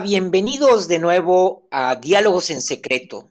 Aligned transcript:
Bienvenidos 0.00 0.88
de 0.88 0.98
nuevo 0.98 1.68
a 1.70 1.94
Diálogos 1.94 2.50
en 2.50 2.62
Secreto. 2.62 3.30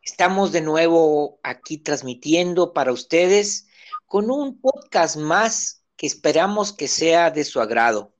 Estamos 0.00 0.52
de 0.52 0.60
nuevo 0.60 1.40
aquí 1.42 1.76
transmitiendo 1.78 2.72
para 2.72 2.92
ustedes 2.92 3.66
con 4.06 4.30
un 4.30 4.60
podcast 4.60 5.16
más 5.16 5.82
que 5.96 6.06
esperamos 6.06 6.72
que 6.72 6.86
sea 6.86 7.32
de 7.32 7.44
su 7.44 7.60
agrado. 7.60 8.14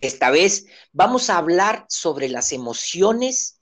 Esta 0.00 0.30
vez 0.30 0.66
vamos 0.92 1.28
a 1.28 1.38
hablar 1.38 1.84
sobre 1.88 2.28
las 2.28 2.52
emociones 2.52 3.60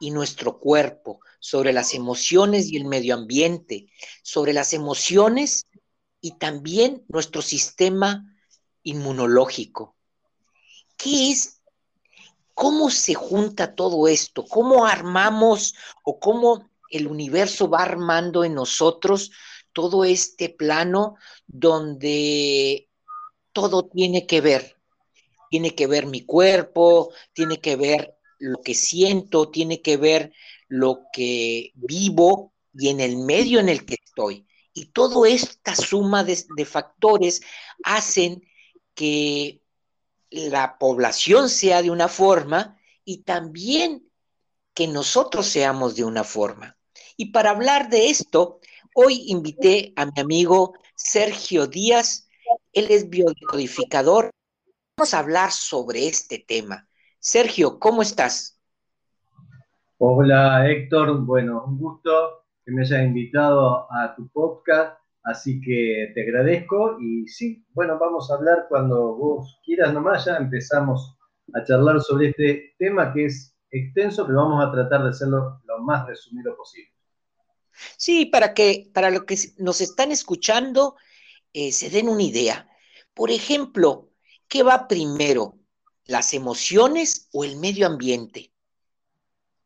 y 0.00 0.10
nuestro 0.10 0.58
cuerpo, 0.58 1.20
sobre 1.38 1.74
las 1.74 1.92
emociones 1.92 2.70
y 2.70 2.78
el 2.78 2.86
medio 2.86 3.14
ambiente, 3.14 3.88
sobre 4.22 4.54
las 4.54 4.72
emociones 4.72 5.66
y 6.22 6.38
también 6.38 7.04
nuestro 7.08 7.42
sistema 7.42 8.24
inmunológico. 8.82 9.96
¿Qué 10.96 11.30
es 11.30 11.61
¿Cómo 12.54 12.90
se 12.90 13.14
junta 13.14 13.74
todo 13.74 14.08
esto? 14.08 14.44
¿Cómo 14.44 14.86
armamos 14.86 15.74
o 16.04 16.18
cómo 16.18 16.70
el 16.90 17.06
universo 17.06 17.68
va 17.68 17.82
armando 17.82 18.44
en 18.44 18.54
nosotros 18.54 19.30
todo 19.72 20.04
este 20.04 20.50
plano 20.50 21.16
donde 21.46 22.88
todo 23.52 23.84
tiene 23.84 24.26
que 24.26 24.40
ver? 24.40 24.76
Tiene 25.50 25.74
que 25.74 25.86
ver 25.86 26.06
mi 26.06 26.24
cuerpo, 26.24 27.12
tiene 27.32 27.60
que 27.60 27.76
ver 27.76 28.16
lo 28.38 28.60
que 28.60 28.74
siento, 28.74 29.50
tiene 29.50 29.80
que 29.80 29.96
ver 29.96 30.32
lo 30.68 31.02
que 31.12 31.70
vivo 31.74 32.52
y 32.74 32.88
en 32.88 33.00
el 33.00 33.18
medio 33.18 33.60
en 33.60 33.68
el 33.68 33.84
que 33.84 33.96
estoy. 34.04 34.46
Y 34.74 34.86
toda 34.86 35.28
esta 35.28 35.76
suma 35.76 36.24
de, 36.24 36.64
factores 36.64 37.42
hacen 37.84 38.42
que 38.94 39.61
la 40.32 40.78
población 40.78 41.48
sea 41.48 41.82
de 41.82 41.90
una 41.90 42.08
forma 42.08 42.78
y 43.04 43.22
también 43.22 44.08
que 44.74 44.88
nosotros 44.88 45.46
seamos 45.46 45.96
de 45.96 46.04
una 46.04 46.24
forma. 46.24 46.76
Y 47.16 47.26
para 47.26 47.50
hablar 47.50 47.90
de 47.90 48.08
esto, 48.08 48.60
hoy 48.94 49.24
invité 49.26 49.92
a 49.96 50.06
mi 50.06 50.20
amigo 50.20 50.74
Sergio 50.94 51.66
Díaz, 51.66 52.28
él 52.72 52.86
es 52.90 53.08
biodecodificador. 53.08 54.30
Vamos 54.96 55.14
a 55.14 55.18
hablar 55.18 55.52
sobre 55.52 56.06
este 56.06 56.38
tema. 56.38 56.88
Sergio, 57.18 57.78
¿cómo 57.78 58.02
estás? 58.02 58.58
Hola 59.98 60.68
Héctor, 60.68 61.20
bueno, 61.24 61.64
un 61.66 61.78
gusto 61.78 62.44
que 62.64 62.72
me 62.72 62.82
hayas 62.82 63.02
invitado 63.02 63.86
a 63.92 64.14
tu 64.16 64.28
podcast 64.28 65.01
Así 65.24 65.60
que 65.60 66.10
te 66.14 66.22
agradezco 66.22 66.98
y 67.00 67.28
sí, 67.28 67.64
bueno, 67.74 67.98
vamos 67.98 68.30
a 68.30 68.34
hablar 68.34 68.66
cuando 68.68 69.14
vos 69.14 69.60
quieras 69.64 69.94
nomás, 69.94 70.24
ya 70.24 70.36
empezamos 70.36 71.16
a 71.54 71.62
charlar 71.64 72.00
sobre 72.00 72.30
este 72.30 72.74
tema 72.78 73.12
que 73.12 73.26
es 73.26 73.56
extenso, 73.70 74.26
pero 74.26 74.38
vamos 74.38 74.64
a 74.64 74.72
tratar 74.72 75.04
de 75.04 75.10
hacerlo 75.10 75.60
lo 75.64 75.78
más 75.78 76.06
resumido 76.06 76.56
posible. 76.56 76.90
Sí, 77.96 78.26
para 78.26 78.52
que 78.52 78.90
para 78.92 79.10
lo 79.10 79.24
que 79.24 79.38
nos 79.58 79.80
están 79.80 80.10
escuchando 80.10 80.96
eh, 81.52 81.72
se 81.72 81.88
den 81.88 82.08
una 82.08 82.22
idea. 82.22 82.68
Por 83.14 83.30
ejemplo, 83.30 84.10
¿qué 84.48 84.62
va 84.62 84.88
primero? 84.88 85.58
¿Las 86.04 86.34
emociones 86.34 87.28
o 87.32 87.44
el 87.44 87.56
medio 87.56 87.86
ambiente? 87.86 88.52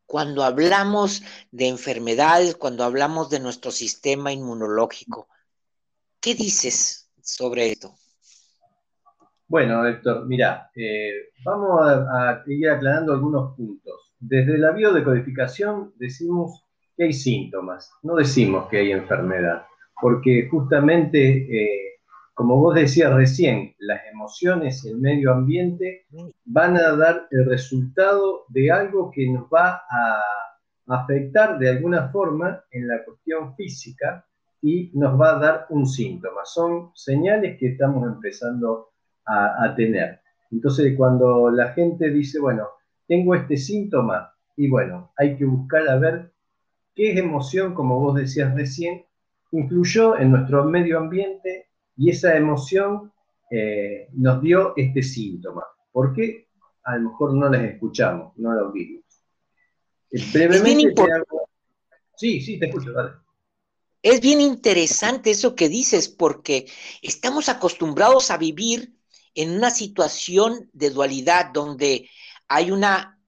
Cuando 0.05 0.43
hablamos 0.43 1.23
de 1.51 1.67
enfermedades, 1.67 2.55
cuando 2.55 2.83
hablamos 2.83 3.29
de 3.29 3.39
nuestro 3.39 3.71
sistema 3.71 4.31
inmunológico, 4.31 5.27
¿Qué 6.19 6.33
dices 6.33 7.09
sobre 7.21 7.71
esto? 7.71 7.93
Bueno, 9.47 9.85
Héctor, 9.85 10.25
mira, 10.25 10.69
eh, 10.75 11.29
vamos 11.45 11.79
a, 11.81 12.43
ir 12.47 12.69
aclarando 12.69 13.13
algunos 13.13 13.55
puntos. 13.55 14.13
Desde 14.19 14.57
la 14.57 14.71
biodecodificación 14.71 15.93
decimos 15.97 16.65
que 16.95 17.05
hay 17.05 17.13
síntomas, 17.13 17.91
no 18.01 18.15
decimos 18.15 18.67
que 18.67 18.77
hay 18.77 18.91
enfermedad, 18.91 19.65
porque 20.01 20.49
justamente, 20.49 21.47
eh, 21.49 21.99
como 22.33 22.57
vos 22.57 22.75
decías 22.75 23.13
recién, 23.13 23.75
las 23.77 24.01
emociones 24.11 24.83
y 24.83 24.89
el 24.89 24.97
medio 24.97 25.31
ambiente 25.31 26.07
van 26.45 26.75
a 26.75 26.95
dar 26.95 27.27
el 27.31 27.45
resultado 27.45 28.45
de 28.49 28.71
algo 28.71 29.11
que 29.11 29.29
nos 29.29 29.45
va 29.45 29.81
a 29.89 30.21
afectar 30.87 31.59
de 31.59 31.69
alguna 31.69 32.09
forma 32.09 32.63
en 32.71 32.87
la 32.87 33.03
cuestión 33.05 33.55
física 33.55 34.25
y 34.67 34.91
nos 34.95 35.17
va 35.17 35.37
a 35.37 35.39
dar 35.39 35.65
un 35.69 35.85
síntoma. 35.85 36.41
Son 36.43 36.91
señales 36.93 37.57
que 37.57 37.67
estamos 37.67 38.05
empezando 38.05 38.89
a, 39.25 39.73
tener. 39.77 40.19
Entonces, 40.51 40.93
cuando 40.97 41.49
la 41.49 41.69
gente 41.69 42.09
dice, 42.09 42.37
bueno, 42.39 42.67
tengo 43.07 43.33
este 43.33 43.55
síntoma, 43.55 44.33
y 44.57 44.67
bueno, 44.69 45.13
hay 45.17 45.37
que 45.37 45.45
buscar 45.45 45.87
a 45.87 45.97
ver 45.97 46.33
qué 46.95 47.17
emoción, 47.17 47.73
como 47.73 47.97
vos 47.99 48.15
decías 48.15 48.53
recién, 48.55 49.05
influyó 49.51 50.17
en 50.19 50.31
nuestro 50.31 50.65
medio 50.65 50.97
ambiente 50.97 51.69
y 51.95 52.09
esa 52.09 52.35
emoción 52.35 53.13
eh, 53.49 54.09
nos 54.13 54.41
dio 54.41 54.73
este 54.75 55.01
síntoma. 55.01 55.63
¿Por 55.93 56.13
qué? 56.13 56.49
A 56.83 56.97
lo 56.97 57.11
mejor 57.11 57.33
no 57.33 57.49
las 57.49 57.63
escuchamos, 57.63 58.33
no 58.37 58.53
las 58.53 58.73
vimos. 58.73 59.05
Brevemente 60.33 60.93
Sí, 62.17 62.41
sí, 62.41 62.59
te 62.59 62.65
escucho, 62.65 62.91
dale. 62.91 63.26
Es 64.01 64.21
bien 64.21 64.41
interesante 64.41 65.31
eso 65.31 65.55
que 65.55 65.69
dices, 65.69 66.07
porque 66.07 66.71
estamos 67.01 67.49
acostumbrados 67.49 68.31
a 68.31 68.37
vivir 68.37 68.93
en 69.35 69.51
una 69.51 69.69
situación 69.69 70.69
de 70.73 70.89
dualidad 70.89 71.51
donde 71.53 72.09
hay 72.47 72.71
una, 72.71 73.19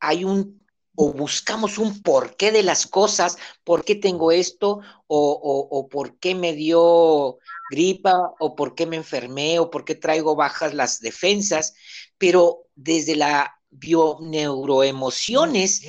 hay 0.00 0.24
un, 0.24 0.64
o 0.94 1.12
buscamos 1.12 1.78
un 1.78 2.02
porqué 2.02 2.52
de 2.52 2.62
las 2.62 2.86
cosas, 2.86 3.38
por 3.64 3.84
qué 3.84 3.94
tengo 3.94 4.32
esto, 4.32 4.80
o, 5.06 5.68
o 5.70 5.88
por 5.88 6.18
qué 6.18 6.34
me 6.34 6.52
dio 6.52 7.38
gripa, 7.70 8.34
o 8.38 8.54
por 8.54 8.74
qué 8.74 8.86
me 8.86 8.96
enfermé, 8.96 9.58
o 9.58 9.70
por 9.70 9.84
qué 9.84 9.94
traigo 9.94 10.36
bajas 10.36 10.74
las 10.74 11.00
defensas, 11.00 11.74
pero 12.18 12.66
desde 12.74 13.16
la 13.16 13.52
bioneuroemociones, 13.70 15.82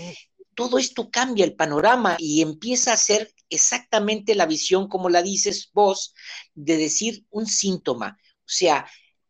todo 0.55 0.77
esto 0.77 1.09
cambia 1.11 1.45
el 1.45 1.55
panorama 1.55 2.15
y 2.19 2.41
empieza 2.41 2.93
a 2.93 2.97
ser 2.97 3.33
exactamente 3.49 4.35
la 4.35 4.45
visión 4.45 4.87
como 4.87 5.09
la 5.09 5.21
dices 5.21 5.69
vos, 5.73 6.13
de 6.53 6.77
decir 6.77 7.25
un 7.29 7.45
síntoma. 7.45 8.17
O 8.21 8.49
sea, 8.49 8.87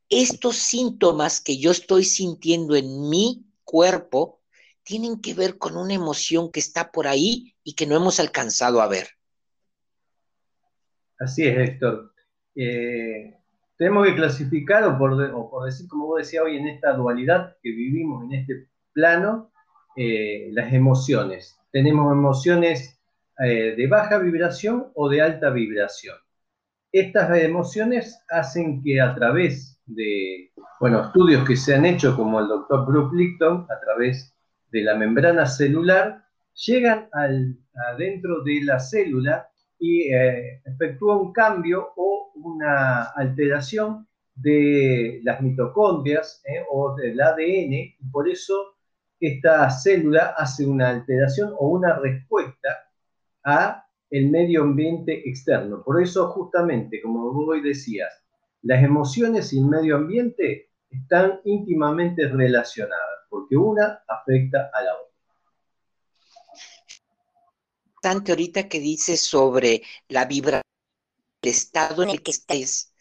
estos 0.10 0.56
síntomas 0.58 1.42
que 1.42 1.58
yo 1.58 1.72
estoy 1.72 2.04
sintiendo 2.04 2.76
en 2.76 3.10
mi 3.10 3.46
cuerpo 3.64 4.42
tienen 4.84 5.20
que 5.20 5.34
ver 5.34 5.58
con 5.58 5.76
una 5.76 5.94
emoción 5.94 6.52
que 6.52 6.62
está 6.62 6.92
por 6.92 7.08
ahí 7.08 7.56
y 7.64 7.74
que 7.74 7.86
no 7.86 7.96
hemos 7.96 8.20
alcanzado 8.20 8.82
a 8.82 8.88
ver. 8.88 9.10
Así 11.20 11.46
es, 11.46 11.58
Héctor. 11.58 12.14
Eh, 12.56 13.36
tenemos 13.78 14.08
que 14.08 14.16
clasificar, 14.16 14.84
o 14.86 14.98
por, 14.98 15.66
decir, 15.66 15.88
como 15.88 16.08
vos 16.08 16.20
decías 16.20 16.44
hoy, 16.44 16.58
en 16.58 16.68
esta 16.68 16.94
dualidad 16.94 17.58
que 17.62 17.72
vivimos 17.72 18.24
en 18.24 18.34
este 18.34 18.70
plano, 18.94 19.52
eh, 19.96 20.50
las 20.52 20.74
emociones. 20.74 21.60
Tenemos 21.72 22.12
emociones 22.12 22.97
eh, 23.40 23.76
de 23.76 23.88
baja 23.88 24.18
vibración 24.18 24.92
o 24.96 25.10
de 25.10 25.22
alta 25.22 25.50
vibración. 25.50 26.16
Estas 26.92 27.38
emociones 27.38 28.24
hacen 28.30 28.82
que 28.82 29.00
a 29.02 29.14
través 29.14 29.80
de 29.86 30.52
bueno, 30.80 31.02
estudios 31.02 31.48
que 31.48 31.56
se 31.56 31.76
han 31.76 31.86
hecho, 31.86 32.16
como 32.16 32.40
el 32.40 32.48
doctor 32.48 32.86
Bruce 32.86 33.16
Lipton, 33.16 33.66
a 33.70 33.80
través 33.80 34.36
de 34.72 34.84
la 34.84 34.96
membrana 34.96 35.46
celular, 35.46 36.24
llegan 36.54 37.10
al, 37.14 37.58
adentro 37.94 38.44
de 38.44 38.62
la 38.64 38.80
célula 38.80 39.50
y 39.80 40.14
eh, 40.14 40.62
efectúan 40.66 41.20
un 41.20 41.34
cambio 41.34 41.94
o 41.96 42.32
una 42.36 43.04
alteración 43.16 44.08
de 44.36 45.20
las 45.24 45.42
mitocondrias 45.42 46.42
eh, 46.46 46.64
o 46.72 46.96
del 46.96 47.20
ADN, 47.20 47.74
y 47.74 48.10
por 48.12 48.30
eso 48.30 48.76
esta 49.20 49.70
célula 49.72 50.36
hace 50.38 50.66
una 50.66 50.90
alteración 50.90 51.54
o 51.58 51.70
una 51.70 51.98
respuesta 51.98 52.87
a 53.48 53.88
el 54.10 54.30
medio 54.30 54.62
ambiente 54.64 55.28
externo. 55.28 55.82
Por 55.84 56.02
eso 56.02 56.28
justamente, 56.32 57.02
como 57.02 57.32
vos 57.32 57.48
hoy 57.50 57.62
decías, 57.62 58.12
las 58.62 58.84
emociones 58.84 59.54
y 59.54 59.60
el 59.60 59.66
medio 59.66 59.96
ambiente 59.96 60.70
están 60.90 61.40
íntimamente 61.46 62.28
relacionadas, 62.28 63.26
porque 63.30 63.56
una 63.56 64.04
afecta 64.08 64.70
a 64.74 64.84
la 64.84 64.94
otra. 64.94 65.08
Tanto 68.02 68.34
ahorita 68.34 68.68
que 68.68 68.80
dices 68.80 69.22
sobre 69.22 69.82
la 70.10 70.26
vibración, 70.26 70.62
el 71.42 71.50
estado 71.50 72.04
en 72.04 72.10
el 72.10 72.22
que 72.22 72.32
estés, 72.32 72.94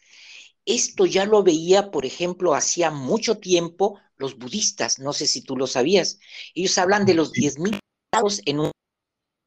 esto 0.65 1.05
ya 1.05 1.25
lo 1.25 1.43
veía, 1.43 1.91
por 1.91 2.05
ejemplo, 2.05 2.53
hacía 2.53 2.89
mucho 2.91 3.39
tiempo 3.39 3.99
los 4.17 4.37
budistas, 4.37 4.99
no 4.99 5.13
sé 5.13 5.27
si 5.27 5.41
tú 5.41 5.57
lo 5.57 5.67
sabías, 5.67 6.19
ellos 6.55 6.77
hablan 6.77 7.05
de 7.05 7.13
los 7.13 7.31
10.000 7.33 7.79
estados 8.11 8.41
en 8.45 8.59
un 8.59 8.71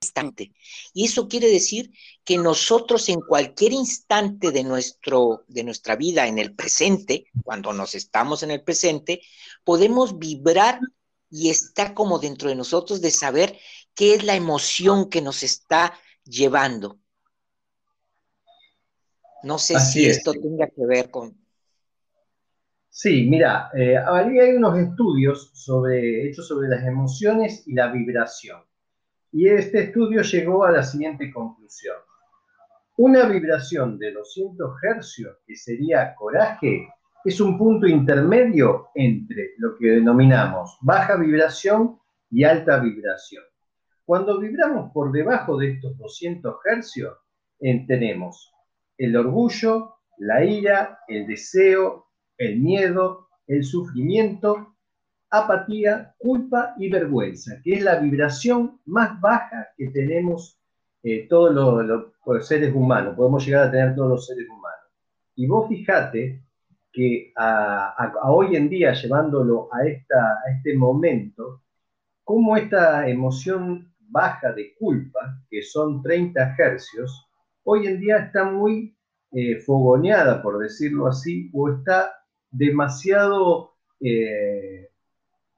instante. 0.00 0.52
Y 0.94 1.04
eso 1.04 1.28
quiere 1.28 1.48
decir 1.48 1.90
que 2.24 2.38
nosotros 2.38 3.08
en 3.10 3.20
cualquier 3.20 3.72
instante 3.72 4.50
de, 4.50 4.64
nuestro, 4.64 5.44
de 5.46 5.62
nuestra 5.62 5.94
vida, 5.96 6.26
en 6.26 6.38
el 6.38 6.54
presente, 6.54 7.26
cuando 7.44 7.72
nos 7.72 7.94
estamos 7.94 8.42
en 8.42 8.50
el 8.50 8.62
presente, 8.62 9.20
podemos 9.62 10.18
vibrar 10.18 10.80
y 11.28 11.50
está 11.50 11.94
como 11.94 12.18
dentro 12.18 12.48
de 12.48 12.56
nosotros 12.56 13.00
de 13.02 13.10
saber 13.10 13.58
qué 13.94 14.14
es 14.14 14.24
la 14.24 14.34
emoción 14.34 15.10
que 15.10 15.20
nos 15.20 15.42
está 15.42 15.92
llevando. 16.24 16.98
No 19.42 19.58
sé 19.58 19.78
si 19.80 20.06
esto 20.06 20.32
tenga 20.32 20.66
que 20.66 20.86
ver 20.86 21.10
con... 21.10 21.38
Sí, 22.88 23.26
mira, 23.28 23.70
eh, 23.74 23.96
hay 23.96 24.50
unos 24.50 24.78
estudios 24.78 25.50
sobre, 25.54 26.28
hechos 26.28 26.48
sobre 26.48 26.68
las 26.68 26.84
emociones 26.84 27.62
y 27.66 27.74
la 27.74 27.92
vibración. 27.92 28.69
Y 29.32 29.48
este 29.48 29.84
estudio 29.84 30.22
llegó 30.22 30.64
a 30.64 30.72
la 30.72 30.82
siguiente 30.82 31.32
conclusión. 31.32 31.96
Una 32.96 33.26
vibración 33.26 33.98
de 33.98 34.12
200 34.12 34.82
hercios, 34.82 35.38
que 35.46 35.56
sería 35.56 36.14
coraje, 36.14 36.88
es 37.24 37.40
un 37.40 37.56
punto 37.56 37.86
intermedio 37.86 38.88
entre 38.94 39.50
lo 39.58 39.76
que 39.76 39.88
denominamos 39.88 40.78
baja 40.80 41.16
vibración 41.16 41.98
y 42.30 42.44
alta 42.44 42.78
vibración. 42.78 43.44
Cuando 44.04 44.40
vibramos 44.40 44.90
por 44.92 45.12
debajo 45.12 45.56
de 45.56 45.72
estos 45.72 45.96
200 45.98 46.56
hercios, 46.64 47.16
tenemos 47.58 48.52
el 48.98 49.16
orgullo, 49.16 49.96
la 50.18 50.44
ira, 50.44 50.98
el 51.08 51.26
deseo, 51.26 52.06
el 52.36 52.58
miedo, 52.58 53.28
el 53.46 53.64
sufrimiento, 53.64 54.76
apatía, 55.30 56.14
culpa 56.18 56.74
y 56.78 56.90
vergüenza, 56.90 57.60
que 57.62 57.74
es 57.74 57.82
la 57.82 58.00
vibración 58.00 58.80
más 58.86 59.20
baja 59.20 59.68
que 59.76 59.88
tenemos 59.90 60.60
eh, 61.02 61.26
todos 61.28 61.54
los, 61.54 62.46
seres 62.46 62.74
humanos, 62.74 63.14
podemos 63.16 63.44
llegar 63.46 63.68
a 63.68 63.70
tener 63.70 63.94
todos 63.94 64.10
los 64.10 64.26
seres 64.26 64.48
humanos. 64.48 64.78
Y 65.36 65.46
vos 65.46 65.68
fijate 65.68 66.42
que 66.92 67.32
a, 67.36 68.12
hoy 68.24 68.56
en 68.56 68.68
día, 68.68 68.92
llevándolo 68.92 69.68
a, 69.72 69.86
esta, 69.86 70.16
a 70.16 70.50
este 70.56 70.76
momento, 70.76 71.62
cómo 72.24 72.56
esta 72.56 73.08
emoción 73.08 73.94
baja 73.98 74.52
de 74.52 74.74
culpa, 74.74 75.40
que 75.48 75.62
son 75.62 76.02
30 76.02 76.56
hercios, 76.58 77.28
hoy 77.62 77.86
en 77.86 78.00
día 78.00 78.18
está 78.18 78.44
muy 78.44 78.96
eh, 79.32 79.60
fogoneada, 79.60 80.42
por 80.42 80.58
decirlo 80.58 81.06
así, 81.06 81.48
o 81.54 81.70
está 81.70 82.12
demasiado 82.50 83.74
eh, 84.00 84.89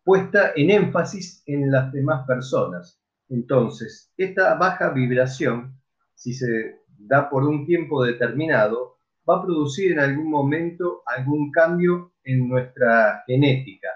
puesta 0.05 0.53
en 0.57 0.71
énfasis 0.71 1.43
en 1.47 1.71
las 1.71 1.93
demás 1.93 2.27
personas. 2.27 3.01
Entonces, 3.29 4.13
esta 4.17 4.55
baja 4.57 4.91
vibración, 4.91 5.81
si 6.15 6.35
se 6.35 6.81
da 6.99 7.31
por 7.31 7.45
un 7.45 7.67
tiempo 7.67 8.05
determinado, 8.05 8.97
va 9.29 9.39
a 9.39 9.43
producir 9.43 9.93
en 9.93 10.01
algún 10.01 10.31
momento 10.31 11.03
algún 11.07 11.51
cambio 11.51 12.13
en 12.25 12.49
nuestra 12.49 13.23
genética. 13.27 13.89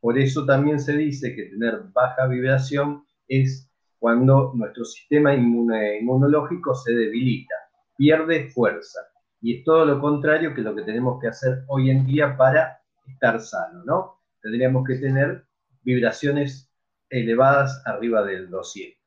Por 0.00 0.18
eso 0.18 0.44
también 0.46 0.78
se 0.78 0.96
dice 0.96 1.34
que 1.34 1.44
tener 1.44 1.82
baja 1.92 2.26
vibración 2.26 3.04
es 3.26 3.68
cuando 3.98 4.52
nuestro 4.54 4.84
sistema 4.84 5.34
inmunológico 5.34 6.74
se 6.74 6.92
debilita, 6.92 7.54
pierde 7.96 8.48
fuerza. 8.50 9.00
Y 9.40 9.58
es 9.58 9.64
todo 9.64 9.84
lo 9.84 10.00
contrario 10.00 10.54
que 10.54 10.62
lo 10.62 10.74
que 10.74 10.82
tenemos 10.82 11.20
que 11.20 11.28
hacer 11.28 11.64
hoy 11.66 11.90
en 11.90 12.06
día 12.06 12.36
para 12.36 12.80
estar 13.06 13.40
sano, 13.40 13.82
¿no? 13.84 14.17
Tendríamos 14.42 14.84
que 14.86 14.96
tener 14.96 15.46
vibraciones 15.82 16.70
elevadas 17.10 17.82
arriba 17.84 18.22
del 18.22 18.50
200. 18.50 18.98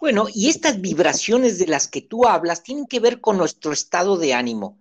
Bueno, 0.00 0.26
y 0.34 0.48
estas 0.48 0.80
vibraciones 0.80 1.58
de 1.58 1.68
las 1.68 1.86
que 1.86 2.02
tú 2.02 2.26
hablas 2.26 2.62
tienen 2.62 2.86
que 2.86 2.98
ver 2.98 3.20
con 3.20 3.38
nuestro 3.38 3.72
estado 3.72 4.16
de 4.16 4.34
ánimo 4.34 4.80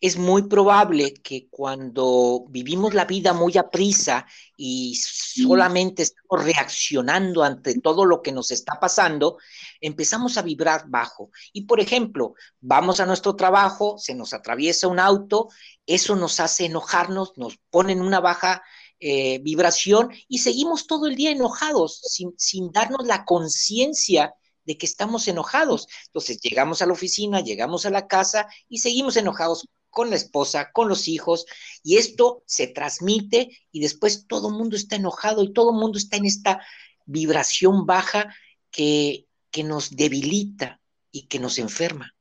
es 0.00 0.16
muy 0.16 0.42
probable 0.48 1.12
que 1.12 1.48
cuando 1.50 2.46
vivimos 2.48 2.94
la 2.94 3.04
vida 3.04 3.34
muy 3.34 3.58
a 3.58 3.68
prisa 3.68 4.26
y 4.56 4.94
solamente 4.94 6.02
estamos 6.04 6.42
reaccionando 6.42 7.42
ante 7.42 7.78
todo 7.80 8.06
lo 8.06 8.22
que 8.22 8.32
nos 8.32 8.50
está 8.50 8.80
pasando, 8.80 9.36
empezamos 9.80 10.38
a 10.38 10.42
vibrar 10.42 10.84
bajo. 10.88 11.30
Y 11.52 11.62
por 11.62 11.80
ejemplo, 11.80 12.34
vamos 12.60 12.98
a 13.00 13.06
nuestro 13.06 13.36
trabajo, 13.36 13.98
se 13.98 14.14
nos 14.14 14.32
atraviesa 14.32 14.88
un 14.88 15.00
auto, 15.00 15.48
eso 15.86 16.16
nos 16.16 16.40
hace 16.40 16.64
enojarnos, 16.64 17.36
nos 17.36 17.58
pone 17.68 17.92
en 17.92 18.00
una 18.00 18.20
baja 18.20 18.62
eh, 19.00 19.38
vibración 19.40 20.10
y 20.28 20.38
seguimos 20.38 20.86
todo 20.86 21.08
el 21.08 21.16
día 21.16 21.30
enojados 21.30 22.00
sin, 22.04 22.32
sin 22.38 22.72
darnos 22.72 23.06
la 23.06 23.24
conciencia 23.26 24.34
de 24.64 24.78
que 24.78 24.86
estamos 24.86 25.28
enojados. 25.28 25.88
Entonces 26.06 26.40
llegamos 26.40 26.80
a 26.80 26.86
la 26.86 26.92
oficina, 26.92 27.40
llegamos 27.40 27.84
a 27.84 27.90
la 27.90 28.06
casa 28.06 28.46
y 28.68 28.78
seguimos 28.78 29.16
enojados 29.16 29.66
con 29.90 30.10
la 30.10 30.16
esposa, 30.16 30.70
con 30.72 30.88
los 30.88 31.08
hijos, 31.08 31.46
y 31.82 31.96
esto 31.96 32.42
se 32.46 32.68
transmite 32.68 33.50
y 33.72 33.80
después 33.80 34.26
todo 34.26 34.48
el 34.48 34.54
mundo 34.54 34.76
está 34.76 34.96
enojado 34.96 35.42
y 35.42 35.52
todo 35.52 35.72
el 35.72 35.78
mundo 35.78 35.98
está 35.98 36.16
en 36.16 36.26
esta 36.26 36.60
vibración 37.06 37.86
baja 37.86 38.34
que, 38.70 39.26
que 39.50 39.64
nos 39.64 39.94
debilita 39.96 40.80
y 41.10 41.26
que 41.26 41.38
nos 41.38 41.58
enferma. 41.58 42.14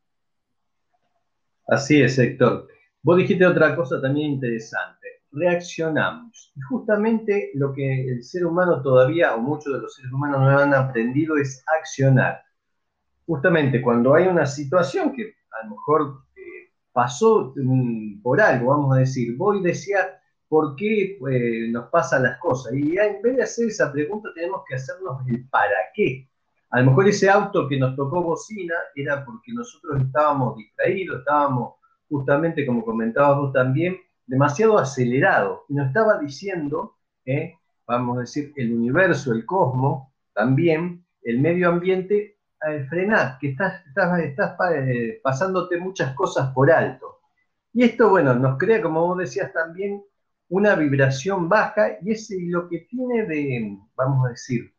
Así 1.67 2.01
es, 2.01 2.17
Héctor. 2.17 2.67
Vos 3.01 3.17
dijiste 3.17 3.45
otra 3.45 3.75
cosa 3.75 4.01
también 4.01 4.31
interesante. 4.31 5.07
Reaccionamos. 5.31 6.51
Y 6.55 6.61
justamente 6.61 7.51
lo 7.53 7.71
que 7.73 8.09
el 8.09 8.23
ser 8.23 8.45
humano 8.45 8.81
todavía, 8.81 9.35
o 9.35 9.39
muchos 9.39 9.73
de 9.73 9.79
los 9.79 9.93
seres 9.93 10.11
humanos 10.11 10.41
no 10.41 10.59
han 10.59 10.73
aprendido, 10.73 11.37
es 11.37 11.63
accionar. 11.79 12.41
Justamente 13.25 13.81
cuando 13.81 14.15
hay 14.15 14.27
una 14.27 14.47
situación 14.47 15.13
que 15.13 15.35
a 15.51 15.65
lo 15.65 15.71
mejor 15.71 16.23
pasó 16.91 17.53
por 18.21 18.41
algo, 18.41 18.71
vamos 18.71 18.95
a 18.95 18.99
decir. 18.99 19.35
Voy 19.37 19.61
decía, 19.61 20.19
¿por 20.47 20.75
qué 20.75 21.17
eh, 21.31 21.67
nos 21.69 21.89
pasan 21.89 22.23
las 22.23 22.37
cosas? 22.39 22.73
Y 22.73 22.97
en 22.97 23.21
vez 23.21 23.37
de 23.37 23.43
hacer 23.43 23.67
esa 23.67 23.91
pregunta, 23.91 24.29
tenemos 24.33 24.63
que 24.67 24.75
hacernos 24.75 25.27
el 25.27 25.47
para 25.49 25.75
qué. 25.93 26.27
A 26.71 26.81
lo 26.81 26.87
mejor 26.87 27.07
ese 27.07 27.29
auto 27.29 27.67
que 27.67 27.79
nos 27.79 27.95
tocó 27.95 28.21
bocina 28.21 28.75
era 28.95 29.25
porque 29.25 29.51
nosotros 29.53 30.01
estábamos 30.01 30.55
distraídos, 30.57 31.19
estábamos 31.19 31.75
justamente, 32.07 32.65
como 32.65 32.83
comentabas 32.83 33.37
vos 33.37 33.53
también, 33.53 33.97
demasiado 34.27 34.77
acelerados. 34.77 35.61
Y 35.69 35.73
nos 35.73 35.87
estaba 35.87 36.19
diciendo, 36.19 36.95
eh, 37.25 37.55
vamos 37.87 38.17
a 38.17 38.21
decir, 38.21 38.53
el 38.55 38.73
universo, 38.73 39.31
el 39.31 39.45
cosmos, 39.45 40.09
también, 40.33 41.03
el 41.23 41.39
medio 41.39 41.69
ambiente, 41.69 42.37
eh, 42.67 42.85
frenar, 42.89 43.37
que 43.39 43.51
estás, 43.51 43.85
estás, 43.87 44.19
estás 44.19 44.57
eh, 44.75 45.19
pasándote 45.23 45.77
muchas 45.77 46.13
cosas 46.13 46.51
por 46.53 46.69
alto. 46.71 47.19
Y 47.73 47.83
esto, 47.83 48.09
bueno, 48.09 48.33
nos 48.35 48.57
crea, 48.57 48.81
como 48.81 49.07
vos 49.07 49.17
decías 49.17 49.53
también, 49.53 50.03
una 50.49 50.75
vibración 50.75 51.47
baja 51.47 51.97
y 52.01 52.11
es 52.11 52.29
lo 52.47 52.67
que 52.67 52.79
tiene 52.89 53.25
de, 53.25 53.77
vamos 53.95 54.25
a 54.25 54.29
decir, 54.31 54.73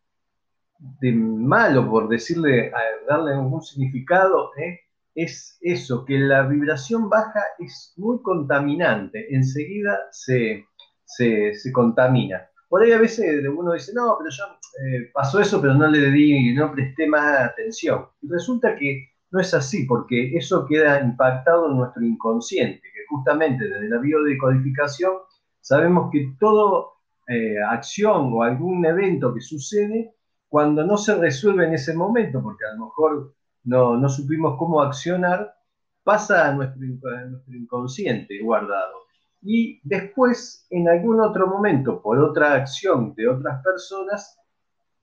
de 1.01 1.13
malo, 1.13 1.89
por 1.89 2.09
decirle, 2.09 2.73
darle 3.09 3.33
algún 3.33 3.63
significado, 3.63 4.51
¿eh? 4.57 4.81
es 5.15 5.59
eso, 5.61 6.05
que 6.05 6.19
la 6.19 6.43
vibración 6.43 7.09
baja 7.09 7.43
es 7.59 7.95
muy 7.97 8.21
contaminante, 8.23 9.35
enseguida 9.35 9.99
se, 10.11 10.67
se, 11.05 11.55
se 11.55 11.73
contamina. 11.73 12.49
Por 12.69 12.83
ahí 12.83 12.93
a 12.93 12.99
veces 12.99 13.45
uno 13.49 13.73
dice, 13.73 13.93
no, 13.95 14.17
pero 14.19 14.31
yo 14.31 14.45
eh, 14.79 15.11
pasó 15.12 15.41
eso, 15.41 15.61
pero 15.61 15.75
no 15.75 15.87
le 15.87 16.11
di, 16.11 16.55
no 16.55 16.73
presté 16.73 17.07
más 17.07 17.50
atención. 17.50 18.07
Resulta 18.23 18.77
que 18.77 19.09
no 19.31 19.41
es 19.41 19.53
así, 19.55 19.85
porque 19.85 20.37
eso 20.37 20.67
queda 20.67 21.00
impactado 21.00 21.71
en 21.71 21.77
nuestro 21.77 22.05
inconsciente, 22.05 22.81
que 22.81 23.07
justamente 23.09 23.69
desde 23.69 23.89
la 23.89 23.99
biodecodificación 23.99 25.12
sabemos 25.61 26.11
que 26.12 26.35
toda 26.39 26.87
eh, 27.29 27.57
acción 27.69 28.33
o 28.33 28.43
algún 28.43 28.85
evento 28.85 29.33
que 29.35 29.41
sucede, 29.41 30.15
cuando 30.49 30.85
no 30.85 30.97
se 30.97 31.15
resuelve 31.15 31.67
en 31.67 31.75
ese 31.75 31.95
momento, 31.95 32.43
porque 32.43 32.65
a 32.65 32.75
lo 32.75 32.87
mejor 32.87 33.35
no, 33.65 33.97
no 33.97 34.09
supimos 34.09 34.57
cómo 34.59 34.83
accionar, 34.83 35.55
pasa 36.03 36.49
a 36.49 36.53
nuestro, 36.53 36.83
a 37.09 37.25
nuestro 37.27 37.55
inconsciente 37.55 38.41
guardado 38.43 39.00
y 39.43 39.81
después 39.85 40.67
en 40.71 40.89
algún 40.89 41.21
otro 41.21 41.47
momento, 41.47 42.00
por 42.03 42.19
otra 42.19 42.55
acción 42.55 43.15
de 43.15 43.29
otras 43.29 43.62
personas, 43.62 44.39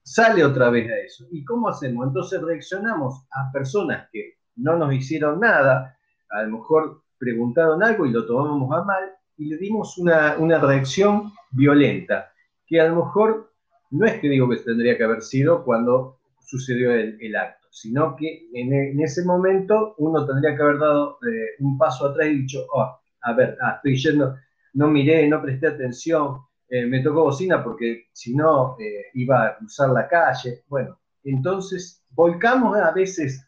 sale 0.08 0.44
otra 0.44 0.70
vez 0.70 0.90
a 0.90 0.98
eso. 0.98 1.26
¿Y 1.30 1.44
cómo 1.44 1.68
hacemos? 1.68 2.06
Entonces 2.06 2.40
reaccionamos 2.40 3.26
a 3.30 3.52
personas 3.52 4.08
que 4.10 4.38
no 4.56 4.76
nos 4.76 4.92
hicieron 4.92 5.40
nada, 5.40 5.96
a 6.30 6.42
lo 6.42 6.58
mejor 6.58 7.02
preguntaron 7.18 7.82
algo 7.82 8.06
y 8.06 8.10
lo 8.10 8.26
tomamos 8.26 8.70
a 8.76 8.84
mal 8.84 9.04
y 9.36 9.46
le 9.46 9.56
dimos 9.56 9.98
una, 9.98 10.34
reacción 10.60 11.32
violenta, 11.52 12.32
que 12.66 12.80
a 12.80 12.88
lo 12.88 13.04
mejor 13.04 13.52
no 13.90 14.06
es 14.06 14.20
que 14.20 14.28
digo 14.28 14.48
que 14.48 14.56
tendría 14.56 14.96
que 14.96 15.04
haber 15.04 15.22
sido 15.22 15.64
cuando 15.64 16.18
sucedió 16.44 16.92
el, 16.92 17.36
acto, 17.36 17.68
sino 17.70 18.16
que 18.16 18.48
en, 18.54 19.00
ese 19.00 19.24
momento 19.24 19.94
uno 19.98 20.26
tendría 20.26 20.56
que 20.56 20.62
haber 20.62 20.78
dado 20.78 21.18
eh, 21.22 21.56
un 21.60 21.76
paso 21.76 22.08
atrás 22.08 22.28
y 22.28 22.40
dicho, 22.40 22.66
oh, 22.72 22.98
a 23.22 23.32
ver, 23.34 23.56
ah, 23.62 23.74
estoy 23.76 23.96
yendo, 23.96 24.34
no 24.74 24.88
miré, 24.88 25.28
no 25.28 25.40
presté 25.42 25.68
atención, 25.68 26.38
eh, 26.68 26.86
me 26.86 27.00
tocó 27.02 27.24
bocina 27.24 27.62
porque 27.62 28.08
si 28.12 28.34
no 28.34 28.76
eh, 28.78 29.06
iba 29.14 29.46
a 29.46 29.56
cruzar 29.56 29.90
la 29.90 30.08
calle. 30.08 30.64
Bueno, 30.68 30.98
entonces 31.24 32.02
volcamos 32.10 32.76
a 32.76 32.90
veces 32.92 33.44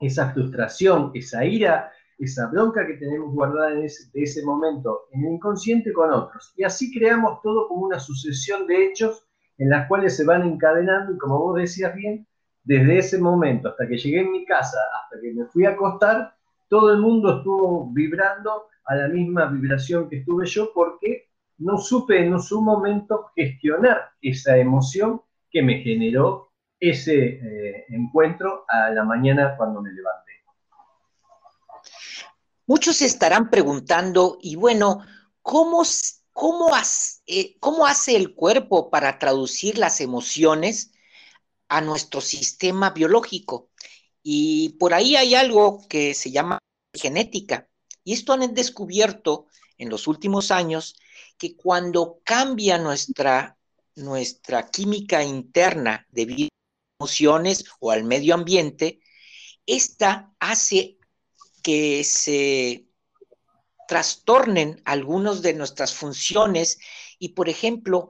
esa 0.00 0.32
frustración, 0.32 1.10
esa 1.14 1.44
ira 1.44 1.92
esa 2.20 2.48
bronca 2.48 2.86
que 2.86 2.94
tenemos 2.94 3.32
guardada 3.32 3.72
en 3.72 3.84
ese, 3.84 4.10
de 4.12 4.22
ese 4.22 4.44
momento 4.44 5.08
en 5.12 5.24
el 5.24 5.32
inconsciente 5.32 5.92
con 5.92 6.12
otros. 6.12 6.52
Y 6.56 6.64
así 6.64 6.92
creamos 6.92 7.40
todo 7.42 7.66
como 7.66 7.86
una 7.86 7.98
sucesión 7.98 8.66
de 8.66 8.86
hechos 8.86 9.26
en 9.56 9.70
las 9.70 9.88
cuales 9.88 10.16
se 10.16 10.24
van 10.24 10.42
encadenando 10.42 11.14
y 11.14 11.18
como 11.18 11.38
vos 11.38 11.56
decías 11.56 11.94
bien, 11.94 12.26
desde 12.62 12.98
ese 12.98 13.18
momento 13.18 13.70
hasta 13.70 13.88
que 13.88 13.96
llegué 13.96 14.20
en 14.20 14.32
mi 14.32 14.44
casa, 14.44 14.78
hasta 15.02 15.20
que 15.20 15.32
me 15.32 15.46
fui 15.46 15.64
a 15.64 15.70
acostar, 15.70 16.34
todo 16.68 16.92
el 16.92 17.00
mundo 17.00 17.38
estuvo 17.38 17.90
vibrando 17.90 18.66
a 18.84 18.94
la 18.96 19.08
misma 19.08 19.46
vibración 19.46 20.08
que 20.08 20.18
estuve 20.18 20.46
yo 20.46 20.70
porque 20.74 21.29
no 21.60 21.78
supe 21.78 22.26
en 22.26 22.40
su 22.40 22.60
momento 22.60 23.30
gestionar 23.36 24.12
esa 24.20 24.56
emoción 24.56 25.22
que 25.50 25.62
me 25.62 25.82
generó 25.82 26.52
ese 26.78 27.14
eh, 27.14 27.84
encuentro 27.90 28.64
a 28.66 28.90
la 28.90 29.04
mañana 29.04 29.54
cuando 29.56 29.82
me 29.82 29.92
levanté. 29.92 30.32
Muchos 32.66 32.96
se 32.96 33.06
estarán 33.06 33.50
preguntando, 33.50 34.38
y 34.40 34.56
bueno, 34.56 35.04
¿cómo, 35.42 35.82
cómo, 36.32 36.70
eh, 37.26 37.56
¿cómo 37.60 37.86
hace 37.86 38.16
el 38.16 38.34
cuerpo 38.34 38.88
para 38.88 39.18
traducir 39.18 39.76
las 39.76 40.00
emociones 40.00 40.92
a 41.68 41.82
nuestro 41.82 42.22
sistema 42.22 42.90
biológico? 42.90 43.68
Y 44.22 44.76
por 44.78 44.94
ahí 44.94 45.16
hay 45.16 45.34
algo 45.34 45.86
que 45.88 46.14
se 46.14 46.30
llama 46.30 46.58
genética. 46.94 47.68
Y 48.02 48.14
esto 48.14 48.32
han 48.32 48.54
descubierto 48.54 49.46
en 49.76 49.90
los 49.90 50.06
últimos 50.06 50.50
años 50.50 50.96
que 51.38 51.56
cuando 51.56 52.20
cambia 52.24 52.78
nuestra, 52.78 53.56
nuestra 53.96 54.68
química 54.70 55.22
interna 55.22 56.06
debido 56.10 56.48
a 56.48 57.04
emociones 57.04 57.64
o 57.80 57.90
al 57.90 58.04
medio 58.04 58.34
ambiente, 58.34 59.00
esta 59.66 60.32
hace 60.38 60.98
que 61.62 62.04
se 62.04 62.86
trastornen 63.86 64.80
algunas 64.84 65.42
de 65.42 65.54
nuestras 65.54 65.94
funciones 65.94 66.78
y, 67.18 67.30
por 67.30 67.48
ejemplo, 67.48 68.08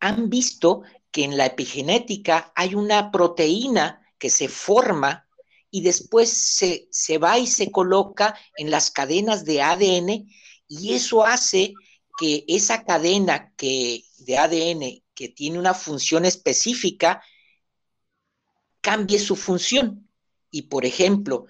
han 0.00 0.28
visto 0.28 0.82
que 1.10 1.24
en 1.24 1.36
la 1.36 1.46
epigenética 1.46 2.52
hay 2.54 2.74
una 2.74 3.10
proteína 3.10 4.06
que 4.18 4.30
se 4.30 4.48
forma 4.48 5.26
y 5.70 5.82
después 5.82 6.30
se, 6.30 6.88
se 6.90 7.18
va 7.18 7.38
y 7.38 7.46
se 7.46 7.70
coloca 7.70 8.38
en 8.56 8.70
las 8.70 8.90
cadenas 8.90 9.44
de 9.44 9.62
ADN 9.62 10.28
y 10.68 10.94
eso 10.94 11.24
hace 11.24 11.74
que 12.18 12.44
esa 12.48 12.84
cadena 12.84 13.52
que, 13.56 14.04
de 14.18 14.38
ADN 14.38 15.04
que 15.14 15.28
tiene 15.28 15.58
una 15.58 15.74
función 15.74 16.24
específica 16.24 17.22
cambie 18.80 19.18
su 19.18 19.36
función. 19.36 20.08
Y 20.50 20.62
por 20.62 20.84
ejemplo, 20.84 21.46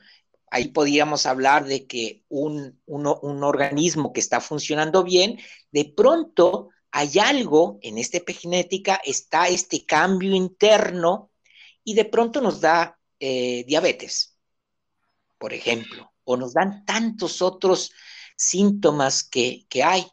ahí 0.51 0.69
podríamos 0.69 1.27
hablar 1.27 1.67
de 1.67 1.87
que 1.87 2.25
un, 2.29 2.81
un, 2.87 3.43
organismo 3.43 4.13
que 4.13 4.21
está 4.21 4.41
funcionando 4.41 5.03
bien, 5.03 5.39
de 5.73 5.93
pronto 5.97 6.71
hay 6.93 7.19
algo 7.19 7.79
en 7.83 7.99
esta 7.99 8.19
epigenética, 8.19 9.01
está 9.05 9.49
este 9.49 9.85
cambio 9.85 10.35
interno 10.35 11.33
y 11.83 11.95
de 11.95 12.05
pronto 12.05 12.41
nos 12.41 12.61
da 12.61 12.99
eh, 13.19 13.65
diabetes, 13.67 14.39
por 15.39 15.53
ejemplo, 15.53 16.13
o 16.23 16.37
nos 16.37 16.55
dan 16.55 16.85
tantos 16.85 17.43
otros 17.43 17.91
síntomas 18.37 19.25
que, 19.25 19.67
que 19.69 19.83
hay. 19.83 20.07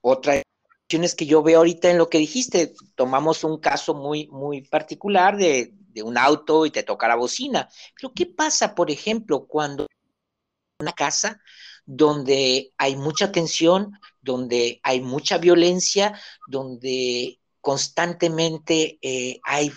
Otra 0.00 0.42
es 0.88 1.14
que 1.14 1.26
yo 1.26 1.42
veo 1.42 1.58
ahorita 1.58 1.90
en 1.90 1.98
lo 1.98 2.08
que 2.08 2.18
dijiste, 2.18 2.74
tomamos 2.96 3.44
un 3.44 3.58
caso 3.58 3.94
muy, 3.94 4.26
muy 4.28 4.62
particular 4.62 5.36
de, 5.36 5.72
de 5.72 6.02
un 6.02 6.18
auto 6.18 6.66
y 6.66 6.70
te 6.70 6.82
toca 6.82 7.06
la 7.06 7.14
bocina. 7.14 7.68
Pero 7.94 8.12
¿qué 8.12 8.26
pasa, 8.26 8.74
por 8.74 8.90
ejemplo, 8.90 9.46
cuando 9.46 9.86
una 10.80 10.92
casa 10.92 11.40
donde 11.86 12.72
hay 12.76 12.96
mucha 12.96 13.30
tensión, 13.30 13.92
donde 14.20 14.80
hay 14.82 15.00
mucha 15.00 15.38
violencia, 15.38 16.18
donde 16.46 17.40
constantemente 17.60 18.98
eh, 19.02 19.40
hay 19.44 19.72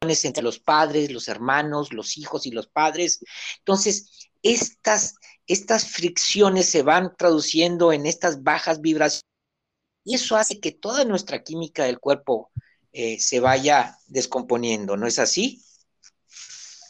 entre 0.00 0.42
los 0.42 0.60
padres, 0.60 1.10
los 1.10 1.28
hermanos, 1.28 1.92
los 1.92 2.16
hijos 2.16 2.46
y 2.46 2.52
los 2.52 2.68
padres. 2.68 3.18
Entonces, 3.58 4.30
estas 4.42 5.16
estas 5.48 5.90
fricciones 5.90 6.66
se 6.66 6.82
van 6.82 7.12
traduciendo 7.16 7.92
en 7.92 8.06
estas 8.06 8.42
bajas 8.42 8.80
vibraciones 8.80 9.28
y 10.08 10.14
eso 10.14 10.36
hace 10.36 10.58
que 10.58 10.72
toda 10.72 11.04
nuestra 11.04 11.42
química 11.42 11.84
del 11.84 11.98
cuerpo 11.98 12.50
eh, 12.92 13.18
se 13.18 13.40
vaya 13.40 13.96
descomponiendo, 14.06 14.96
¿no 14.96 15.06
es 15.06 15.18
así? 15.18 15.60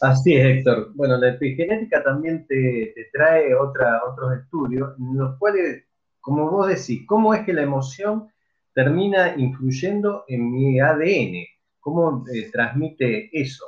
Así 0.01 0.35
es, 0.35 0.59
Héctor. 0.59 0.93
Bueno, 0.95 1.17
la 1.17 1.31
epigenética 1.31 2.05
también 2.05 2.47
te, 2.47 2.95
trae 3.13 3.55
otros 3.57 4.39
estudios 4.41 4.97
en 4.99 5.19
los 5.19 5.37
cuales, 5.39 5.85
como 6.21 6.49
vos 6.49 6.69
decís, 6.69 7.03
cómo 7.09 7.35
es 7.35 7.45
que 7.45 7.53
la 7.53 7.63
emoción 7.63 8.29
termina 8.73 9.35
influyendo 9.37 10.25
en 10.29 10.53
mi 10.53 10.79
ADN, 10.79 11.45
cómo 11.81 12.25
eh, 12.33 12.49
transmite 12.53 13.31
eso. 13.33 13.65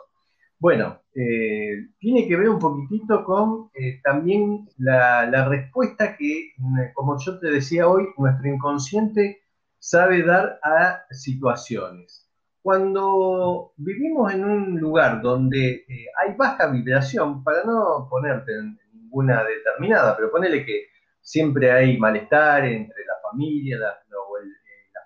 Bueno, 0.60 1.00
eh, 1.14 1.88
tiene 1.98 2.28
que 2.28 2.36
ver 2.36 2.50
un 2.50 2.58
poquitito 2.58 3.24
con 3.24 3.70
eh, 3.74 3.98
también 4.04 4.68
la, 4.76 5.48
respuesta 5.48 6.16
que, 6.18 6.52
mm, 6.58 6.92
como 6.94 7.18
yo 7.18 7.38
te 7.40 7.50
decía 7.50 7.88
hoy, 7.88 8.08
nuestro 8.18 8.46
inconsciente 8.46 9.40
sabe 9.78 10.22
dar 10.22 10.60
a 10.62 11.04
situaciones. 11.10 12.30
Cuando 12.62 13.72
vivimos 13.78 14.34
en 14.34 14.44
un 14.44 14.78
lugar 14.78 15.22
donde 15.22 15.86
eh, 15.88 16.06
hay 16.20 16.34
baja 16.36 16.70
vibración, 16.70 17.42
para 17.42 17.64
no 17.64 18.06
ponerte 18.10 18.52
en 18.52 18.78
ninguna 18.92 19.42
determinada, 19.44 20.14
pero 20.14 20.30
ponele 20.30 20.66
que 20.66 20.88
siempre 21.22 21.72
hay 21.72 21.96
malestar 21.96 22.66
entre 22.66 23.02
la 23.06 23.14
familia, 23.30 23.78
la 23.78 23.96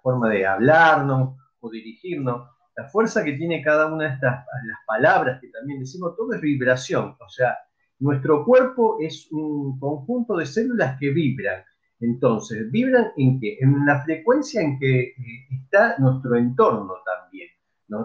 forma 0.02 0.28
de 0.30 0.46
hablarnos 0.46 1.36
o 1.60 1.70
dirigirnos, 1.70 2.53
la 2.76 2.88
fuerza 2.88 3.24
que 3.24 3.34
tiene 3.34 3.62
cada 3.62 3.92
una 3.92 4.08
de 4.08 4.14
estas 4.14 4.44
las 4.66 4.78
palabras 4.86 5.40
que 5.40 5.48
también 5.48 5.80
decimos, 5.80 6.16
todo 6.16 6.32
es 6.34 6.40
vibración. 6.40 7.16
O 7.20 7.28
sea, 7.28 7.56
nuestro 8.00 8.44
cuerpo 8.44 8.98
es 9.00 9.28
un 9.30 9.78
conjunto 9.78 10.36
de 10.36 10.46
células 10.46 10.98
que 10.98 11.10
vibran. 11.10 11.62
Entonces, 12.00 12.70
¿vibran 12.70 13.12
en 13.16 13.40
qué? 13.40 13.56
En 13.60 13.86
la 13.86 14.02
frecuencia 14.02 14.60
en 14.60 14.78
que 14.78 15.00
eh, 15.00 15.14
está 15.50 15.96
nuestro 15.98 16.36
entorno 16.36 16.94
también. 17.04 17.48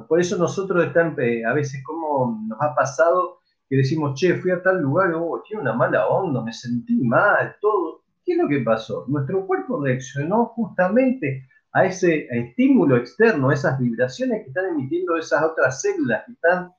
Por 0.07 0.19
eso 0.19 0.37
nosotros 0.37 0.85
están, 0.85 1.15
eh, 1.19 1.43
a 1.43 1.53
veces 1.53 1.81
como 1.83 2.39
nos 2.47 2.61
ha 2.61 2.75
pasado 2.75 3.39
que 3.67 3.77
decimos, 3.77 4.19
che, 4.19 4.35
fui 4.35 4.51
a 4.51 4.61
tal 4.61 4.81
lugar, 4.81 5.13
oh, 5.15 5.41
tiene 5.47 5.61
una 5.61 5.73
mala 5.73 6.07
onda, 6.07 6.43
me 6.43 6.53
sentí 6.53 7.01
mal, 7.03 7.55
todo. 7.61 8.01
¿Qué 8.25 8.33
es 8.33 8.37
lo 8.37 8.47
que 8.47 8.59
pasó? 8.59 9.05
Nuestro 9.07 9.45
cuerpo 9.45 9.83
reaccionó 9.83 10.45
justamente 10.47 11.47
a 11.71 11.85
ese 11.85 12.27
estímulo 12.31 12.97
externo, 12.97 13.49
a 13.49 13.53
esas 13.53 13.79
vibraciones 13.79 14.43
que 14.43 14.49
están 14.49 14.65
emitiendo 14.65 15.15
esas 15.17 15.43
otras 15.43 15.81
células 15.81 16.23
que 16.25 16.31
están 16.33 16.73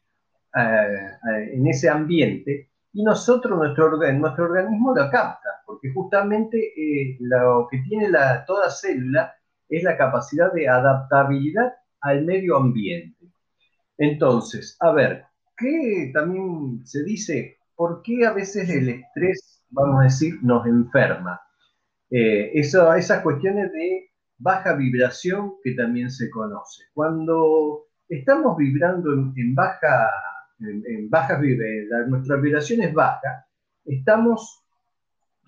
eh, 0.57 1.11
eh, 1.31 1.51
en 1.55 1.67
ese 1.69 1.89
ambiente, 1.89 2.71
y 2.93 3.05
nosotros, 3.05 3.57
nuestro, 3.57 3.97
nuestro 3.97 4.45
organismo 4.47 4.93
lo 4.95 5.09
capta, 5.11 5.49
porque 5.65 5.93
justamente 5.93 6.59
eh, 6.59 7.17
lo 7.21 7.69
que 7.71 7.79
tiene 7.89 8.09
la, 8.11 8.45
toda 8.45 8.69
célula 8.69 9.33
es 9.69 9.85
la 9.85 9.97
capacidad 9.97 10.53
de 10.53 10.69
adaptabilidad 10.69 11.73
al 12.01 12.25
medio 12.25 12.57
ambiente. 12.57 13.27
Entonces, 13.97 14.77
a 14.81 14.91
ver, 14.91 15.25
¿qué 15.57 16.11
también 16.13 16.85
se 16.85 17.05
dice? 17.05 17.59
¿Por 17.77 18.03
qué 18.03 18.27
a 18.27 18.33
veces 18.33 18.69
el 18.69 18.89
estrés, 18.89 19.63
vamos 19.71 20.01
a 20.01 20.05
decir, 20.05 20.39
nos 20.43 20.67
enferma? 20.67 21.41
esas 22.13 23.23
cuestiones 23.23 23.71
de 23.73 24.10
baja 24.41 24.75
vibración 24.75 25.55
que 25.63 25.73
también 25.73 26.11
se 26.11 26.31
conoce. 26.31 26.85
Cuando 26.95 27.85
estamos 28.09 28.57
vibrando 28.57 29.13
en, 29.13 29.55
baja, 29.55 30.11
en, 30.59 31.09
baja 31.09 31.41
nuestra 32.09 32.37
vibración 32.37 32.83
es 32.83 32.93
baja, 32.95 33.47
estamos 33.85 34.65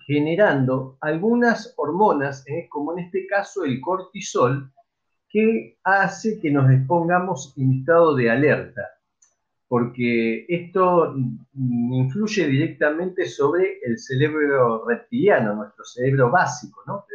generando 0.05 0.97
algunas 1.01 1.73
hormonas, 1.77 2.45
eh, 2.47 2.67
como 2.69 2.93
en 2.93 3.05
este 3.05 3.25
caso 3.25 3.65
el 3.65 3.81
cortisol, 3.81 4.71
que 5.29 5.79
hace 5.83 6.39
que 6.39 6.51
nos 6.51 6.69
expongamos 6.71 7.53
en 7.57 7.79
estado 7.79 8.15
de 8.15 8.29
alerta, 8.29 8.87
porque 9.67 10.45
esto 10.47 11.15
influye 11.55 12.47
directamente 12.47 13.25
sobre 13.25 13.79
el 13.83 13.97
cerebro 13.97 14.85
reptiliano, 14.85 15.55
nuestro 15.55 15.83
cerebro 15.85 16.29
básico, 16.29 16.83
¿no? 16.85 17.05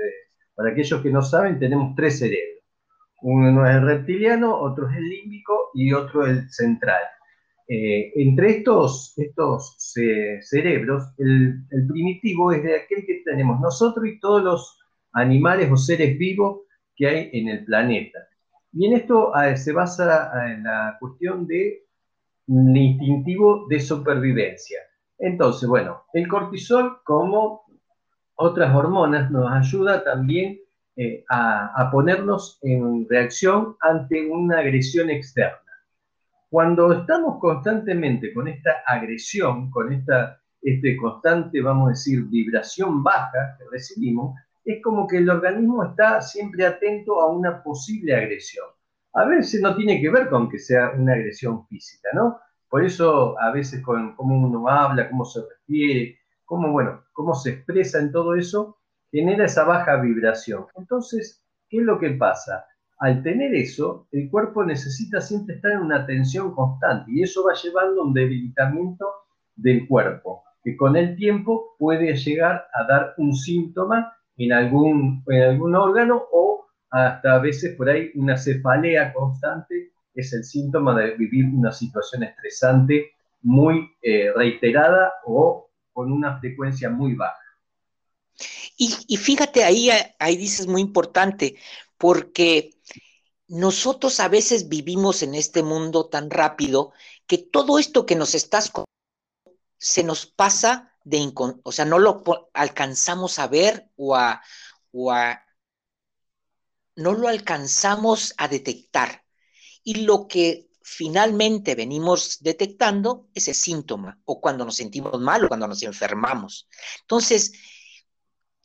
Para 0.59 0.71
aquellos 0.73 1.01
que 1.03 1.11
no 1.13 1.23
saben, 1.23 1.61
tenemos 1.61 1.95
tres 1.95 2.19
cerebros. 2.19 2.65
Uno 3.23 3.65
es 3.65 3.77
el 3.77 3.83
reptiliano, 3.83 4.61
otro 4.61 4.91
es 4.91 4.97
el 4.97 5.09
límbico 5.09 5.71
y 5.73 5.93
otro 5.93 6.27
el 6.27 6.51
central. 6.51 7.01
Eh, 7.69 8.11
entre 8.17 8.57
estos, 8.57 9.17
estos 9.19 9.77
cerebros, 9.79 11.15
el, 11.19 11.65
primitivo 11.87 12.51
es 12.51 12.65
de 12.65 12.75
aquel 12.75 13.07
que 13.07 13.23
tenemos 13.25 13.61
nosotros 13.61 14.05
y 14.09 14.19
todos 14.19 14.43
los 14.43 14.81
animales 15.13 15.71
o 15.71 15.77
seres 15.77 16.19
vivos 16.19 16.63
que 16.97 17.07
hay 17.07 17.31
en 17.35 17.51
el 17.51 17.65
planeta. 17.65 18.19
Y 18.73 18.87
en 18.87 18.95
esto 18.95 19.31
se 19.55 19.73
basa 19.73 20.53
en 20.53 20.65
la 20.65 20.97
cuestión 20.99 21.47
de 21.47 21.85
instintivo 22.49 23.69
de 23.69 23.79
supervivencia. 23.79 24.81
Entonces, 25.21 25.69
bueno, 25.69 26.03
el 26.15 26.27
cortisol 26.27 26.99
como 27.05 27.68
otras 28.39 28.75
hormonas 28.75 29.31
nos 29.31 29.51
ayuda 29.51 30.05
también 30.05 30.61
eh, 30.97 31.25
a, 31.29 31.91
ponernos 31.93 32.59
en 32.63 33.07
reacción 33.09 33.77
ante 33.81 34.27
una 34.31 34.59
agresión 34.59 35.11
externa. 35.11 35.59
Cuando 36.51 36.93
estamos 36.93 37.39
constantemente 37.41 38.33
con 38.33 38.49
esta 38.49 38.83
agresión, 38.87 39.71
con 39.71 39.93
esta 39.93 40.41
este 40.63 40.97
constante, 40.97 41.61
vamos 41.61 41.87
a 41.87 41.91
decir, 41.91 42.25
vibración 42.25 43.03
baja 43.03 43.57
que 43.59 43.65
recibimos, 43.71 44.35
es 44.65 44.83
como 44.83 45.07
que 45.07 45.19
el 45.19 45.31
organismo 45.31 45.85
está 45.85 46.21
siempre 46.21 46.67
atento 46.67 47.21
a 47.21 47.31
una 47.31 47.63
posible 47.63 48.15
agresión. 48.15 48.67
A 49.15 49.25
veces 49.25 49.61
no 49.61 49.77
tiene 49.77 50.01
que 50.01 50.11
ver 50.11 50.29
con 50.29 50.49
que 50.49 50.59
sea 50.59 50.91
una 50.97 51.13
agresión 51.13 51.67
física, 51.69 52.09
¿no? 52.13 52.39
Por 52.69 52.85
eso 52.85 53.39
a 53.41 53.51
veces 53.51 53.83
con 53.83 54.15
cómo 54.15 54.47
uno 54.47 54.69
habla, 54.69 55.09
cómo 55.09 55.25
se 55.25 55.41
refiere, 55.41 56.18
cómo, 56.49 56.73
bueno, 56.73 57.05
cómo 57.13 57.35
se 57.35 57.51
expresa 57.51 57.99
en 58.01 58.11
todo 58.11 58.35
eso, 58.35 58.79
genera 59.13 59.45
esa 59.45 59.65
baja 59.65 60.01
vibración. 60.01 60.65
Entonces, 60.77 61.45
¿qué 61.69 61.79
es 61.79 61.85
lo 61.85 61.99
que 62.01 62.11
pasa? 62.13 62.65
Al 63.01 63.23
tener 63.23 63.55
eso, 63.55 64.09
el 64.13 64.31
cuerpo 64.31 64.65
necesita 64.65 65.21
siempre 65.21 65.57
estar 65.57 65.73
en 65.73 65.81
una 65.81 66.07
tensión 66.07 66.55
constante 66.55 67.13
y 67.13 67.23
eso 67.23 67.45
va 67.45 67.53
llevando 67.53 68.01
a 68.01 68.05
un 68.07 68.15
debilitamiento 68.15 69.07
del 69.57 69.87
cuerpo, 69.87 70.43
que 70.65 70.75
con 70.75 70.97
el 70.97 71.17
tiempo 71.17 71.77
puede 71.79 72.17
llegar 72.17 72.67
a 72.73 72.85
dar 72.85 73.15
un 73.19 73.35
síntoma 73.35 74.13
en 74.39 74.53
algún, 74.53 75.23
en 75.27 75.43
algún 75.43 75.77
órgano 75.77 76.25
o 76.33 76.67
hasta 76.91 77.35
a 77.35 77.39
veces 77.41 77.77
por 77.77 77.91
ahí 77.91 78.11
una 78.15 78.39
cefalea 78.39 79.13
constante 79.13 79.91
es 80.15 80.33
el 80.33 80.45
síntoma 80.45 80.99
de 80.99 81.15
vivir 81.15 81.45
una 81.53 81.73
situación 81.73 82.23
estresante 82.23 83.11
muy 83.43 83.91
eh, 84.03 84.33
reiterada 84.35 85.13
o 85.27 85.68
con 85.99 86.13
una 86.13 86.39
frecuencia 86.39 86.91
muy 86.91 87.15
baja. 87.15 87.43
Y, 88.77 89.17
fíjate, 89.17 89.65
ahí, 89.65 89.91
ahí 90.21 90.37
dices 90.37 90.69
muy 90.69 90.81
importante, 90.81 91.57
porque 91.97 92.71
nosotros 93.49 94.21
a 94.21 94.29
veces 94.29 94.69
vivimos 94.69 95.25
en 95.25 95.35
este 95.35 95.65
mundo 95.65 96.07
tan 96.07 96.31
rápido 96.31 96.93
que 97.27 97.39
todo 97.39 97.81
esto 97.81 98.07
que 98.07 98.15
nos 98.15 98.37
estás 98.37 98.71
se 99.77 100.05
nos 100.05 100.27
pasa 100.27 100.95
de 101.03 101.33
o 101.65 101.73
sea, 101.73 101.85
no 101.85 101.99
lo 101.99 102.23
alcanzamos 102.55 103.41
a 103.41 103.49
ver 103.49 103.91
o 103.97 104.15
a, 104.15 104.41
o 104.93 105.11
a 105.11 105.45
no 106.95 107.15
lo 107.15 107.27
alcanzamos 107.27 108.35
a 108.37 108.47
detectar. 108.47 109.25
Y 109.83 110.05
lo 110.05 110.29
que 110.29 110.68
finalmente 110.89 111.75
venimos 111.75 112.39
detectando 112.41 113.29
es 113.35 113.47
el 113.49 113.55
síntoma, 113.55 114.19
o 114.25 114.41
cuando 114.41 114.65
nos 114.65 114.77
sentimos 114.77 115.21
mal 115.21 115.45
o 115.45 115.49
cuando 115.49 115.69
nos 115.69 115.83
enfermamos. 115.83 116.67
Entonces, 117.03 117.53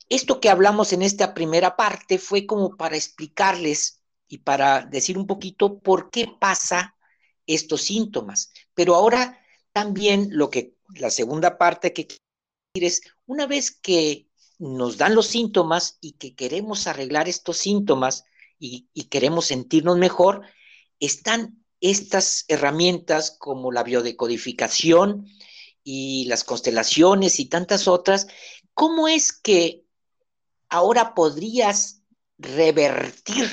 esto 0.08 0.40
que 0.40 0.50
hablamos 0.50 0.94
en 0.94 1.02
esta 1.02 1.34
primera 1.34 1.76
parte 1.76 2.18
fue 2.18 2.46
como 2.46 2.78
para 2.78 2.96
explicarles 2.96 4.02
y 4.28 4.38
para 4.38 4.86
decir 4.86 5.18
un 5.18 5.28
poquito 5.28 5.80
por 5.80 6.10
qué 6.12 6.28
pasa 6.40 6.96
estos 7.46 7.82
síntomas. 7.82 8.52
Pero 8.74 8.96
ahora 8.96 9.40
también 9.74 10.30
lo 10.32 10.50
que 10.50 10.76
la 10.96 11.10
segunda 11.10 11.58
parte 11.58 11.92
que 11.92 12.08
quiero 12.08 12.24
decir 12.74 12.88
es, 12.88 13.02
una 13.26 13.48
vez 13.48 13.72
que 13.72 14.30
nos 14.60 14.98
dan 14.98 15.14
los 15.14 15.28
síntomas 15.28 15.98
y 16.00 16.14
que 16.14 16.36
queremos 16.36 16.88
arreglar 16.88 17.28
estos 17.28 17.58
síntomas 17.58 18.24
y, 18.58 18.88
y 18.94 19.06
queremos 19.06 19.48
sentirnos 19.48 19.98
mejor, 19.98 20.44
están 21.00 21.63
estas 21.84 22.46
herramientas 22.48 23.36
como 23.38 23.72
la 23.72 23.84
biodecodificación 23.84 25.28
y 25.84 26.26
las 26.26 26.44
constelaciones 26.44 27.40
y 27.40 27.46
tantas 27.46 27.88
otras. 27.88 28.28
¿Cómo 28.74 29.08
es 29.08 29.32
que 29.32 29.84
ahora 30.70 31.14
podrías 31.14 32.02
revertir 32.40 33.48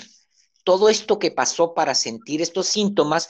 todo 0.64 0.88
esto 0.88 1.18
que 1.18 1.30
pasó 1.30 1.74
para 1.74 1.94
sentir 1.94 2.42
estos 2.42 2.66
síntomas. 2.66 3.28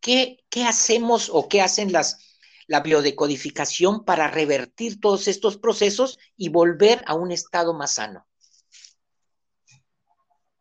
¿Qué, 0.00 0.44
hacemos 0.66 1.30
o 1.32 1.48
qué 1.48 1.60
hacen 1.60 1.92
las, 1.92 2.38
la 2.66 2.80
biodecodificación 2.80 4.04
para 4.04 4.28
revertir 4.28 5.00
todos 5.00 5.26
estos 5.28 5.58
procesos 5.58 6.18
y 6.36 6.48
volver 6.48 7.02
a 7.06 7.14
un 7.14 7.32
estado 7.32 7.74
más 7.74 7.94
sano? 7.94 8.26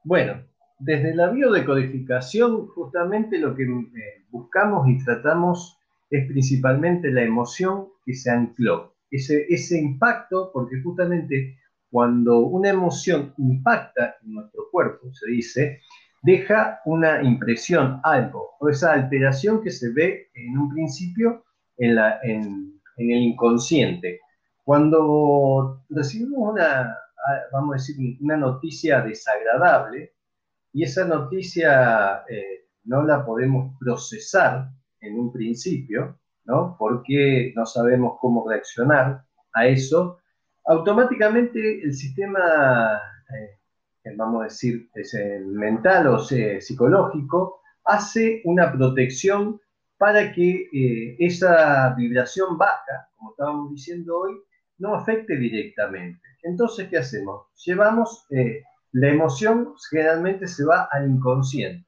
Bueno, 0.04 0.48
desde 0.80 1.16
la 1.16 1.30
biodecodificación 1.30 2.68
justamente 2.68 3.38
lo 3.38 3.56
que 3.56 3.64
eh, 3.64 4.26
buscamos 4.30 4.88
y 4.88 5.04
tratamos 5.04 5.78
es 6.10 6.28
principalmente 6.28 7.12
la 7.12 7.24
emoción 7.24 7.88
que 8.06 8.14
se 8.14 8.30
ancló, 8.30 8.96
ese, 9.10 9.46
ese 9.50 9.80
impacto, 9.80 10.52
porque 10.54 10.82
justamente 10.82 11.58
cuando 11.90 12.40
una 12.40 12.70
emoción 12.70 13.34
impacta 13.38 14.16
en 14.22 14.34
nuestro 14.34 14.64
cuerpo, 14.72 15.14
se 15.14 15.32
dice, 15.32 15.82
deja 16.24 16.82
una 16.86 17.24
impresión, 17.24 18.00
algo, 18.04 18.56
o 18.60 18.68
esa 18.68 18.94
alteración 18.94 19.62
que 19.62 19.72
se 19.72 19.92
ve 19.94 20.30
en 20.34 20.58
un 20.58 20.70
principio 20.70 21.46
en, 21.78 21.98
el 22.98 23.22
inconsciente. 23.22 24.20
Cuando 24.64 25.84
recibimos 25.90 26.54
una, 26.54 26.98
vamos 27.52 27.76
a 27.76 27.78
decir, 27.78 28.18
una 28.22 28.38
noticia 28.38 29.02
desagradable 29.02 30.15
y 30.76 30.84
esa 30.84 31.06
noticia 31.06 32.26
eh, 32.28 32.66
no 32.84 33.02
la 33.04 33.26
podemos 33.26 33.74
procesar 33.80 34.70
en 35.00 35.18
un 35.18 35.32
principio, 35.32 36.20
¿no? 36.44 36.76
Porque 36.78 37.54
no 37.56 37.66
sabemos 37.66 38.18
cómo 38.20 38.48
reaccionar 38.48 39.24
a 39.54 39.68
eso, 39.68 40.20
automáticamente 40.66 41.82
el 41.82 41.96
sistema, 41.96 43.00
eh, 43.34 44.16
vamos 44.18 44.42
a 44.42 44.44
decir, 44.44 44.90
mental 45.46 46.08
o 46.08 46.20
psicológico, 46.20 47.62
hace 47.86 48.42
una 48.44 48.70
protección 48.74 49.62
para 49.98 50.34
que 50.34 50.68
eh, 50.74 51.16
esa 51.20 51.94
vibración 51.96 52.58
baja, 52.58 53.08
como 53.16 53.32
estábamos 53.32 53.72
diciendo 53.72 54.20
hoy, 54.20 54.34
no 54.80 54.94
afecte 54.94 55.38
directamente. 55.38 56.22
Entonces, 56.44 56.90
¿qué 56.90 56.98
hacemos? 56.98 57.48
Llevamos, 57.66 58.26
eh, 58.32 58.62
la 58.96 59.10
emoción 59.10 59.74
generalmente 59.90 60.48
se 60.48 60.64
va 60.64 60.88
al 60.90 61.10
inconsciente. 61.10 61.86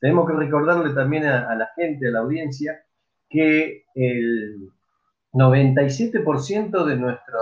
Tenemos 0.00 0.28
que 0.28 0.36
recordarle 0.36 0.92
también 0.94 1.24
a 1.26 1.54
la 1.54 1.70
gente, 1.76 2.08
a 2.08 2.10
la 2.10 2.20
audiencia, 2.20 2.82
que 3.28 3.84
el 3.94 4.68
97% 5.32 6.84
de 6.84 6.96
nuestra 6.96 7.38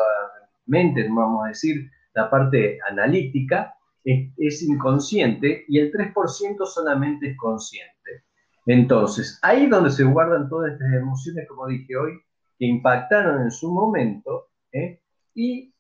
mente, 0.66 1.09
vamos 1.09 1.47
a 1.47 1.49
decir, 1.49 1.90
la 2.12 2.29
parte 2.29 2.79
analítica, 2.87 3.75
es, 4.05 4.62
inconsciente 4.62 5.64
y 5.68 5.79
el 5.79 5.90
3% 5.90 6.66
solamente 6.66 7.31
es 7.31 7.37
consciente. 7.38 8.25
Entonces, 8.66 9.38
ahí 9.40 9.68
donde 9.68 9.90
se 9.90 10.05
guardan 10.05 10.51
todas 10.51 10.73
estas 10.73 10.92
emociones, 10.92 11.49
como 11.49 11.66
dije 11.66 11.97
hoy, 11.97 12.12
que 12.59 12.66
impactaron 12.66 13.42
en 13.42 13.51
su 13.51 13.73
momento, 13.73 14.49
¿eh? 14.73 15.01
y 15.35 15.73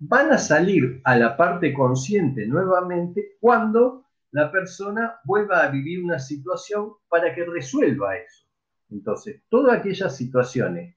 van 0.00 0.32
a 0.32 0.38
salir 0.38 1.00
a 1.04 1.14
la 1.14 1.36
parte 1.36 1.74
consciente 1.74 2.46
nuevamente 2.46 3.36
cuando 3.38 4.06
la 4.32 4.50
persona 4.50 5.20
vuelva 5.24 5.62
a 5.62 5.68
vivir 5.68 6.02
una 6.02 6.18
situación 6.18 6.92
para 7.08 7.34
que 7.34 7.44
resuelva 7.44 8.16
eso. 8.16 8.46
Entonces, 8.88 9.42
todas 9.50 9.78
aquellas 9.78 10.16
situaciones 10.16 10.96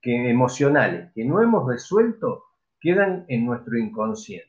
que, 0.00 0.28
emocionales 0.28 1.12
que 1.14 1.24
no 1.24 1.40
hemos 1.40 1.68
resuelto, 1.68 2.44
quedan 2.80 3.24
en 3.28 3.46
nuestro 3.46 3.78
inconsciente. 3.78 4.48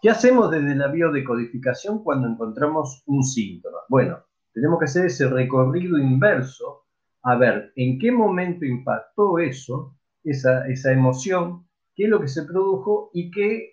¿Qué 0.00 0.08
hacemos 0.08 0.50
desde 0.50 0.74
la 0.74 0.88
biodecodificación 0.88 2.02
cuando 2.02 2.28
encontramos 2.28 3.02
un 3.06 3.22
síntoma? 3.22 3.78
Bueno, 3.90 4.20
tenemos 4.54 4.78
que 4.78 4.86
hacer 4.86 5.06
ese 5.06 5.28
recorrido 5.28 5.98
inverso 5.98 6.86
a 7.24 7.36
ver 7.36 7.72
en 7.76 7.98
qué 7.98 8.10
momento 8.10 8.64
impactó 8.64 9.38
eso, 9.38 9.94
esa, 10.24 10.66
esa 10.68 10.92
emoción, 10.92 11.67
qué 11.98 12.04
es 12.04 12.10
lo 12.10 12.20
que 12.20 12.28
se 12.28 12.44
produjo 12.44 13.10
y 13.12 13.32
que 13.32 13.72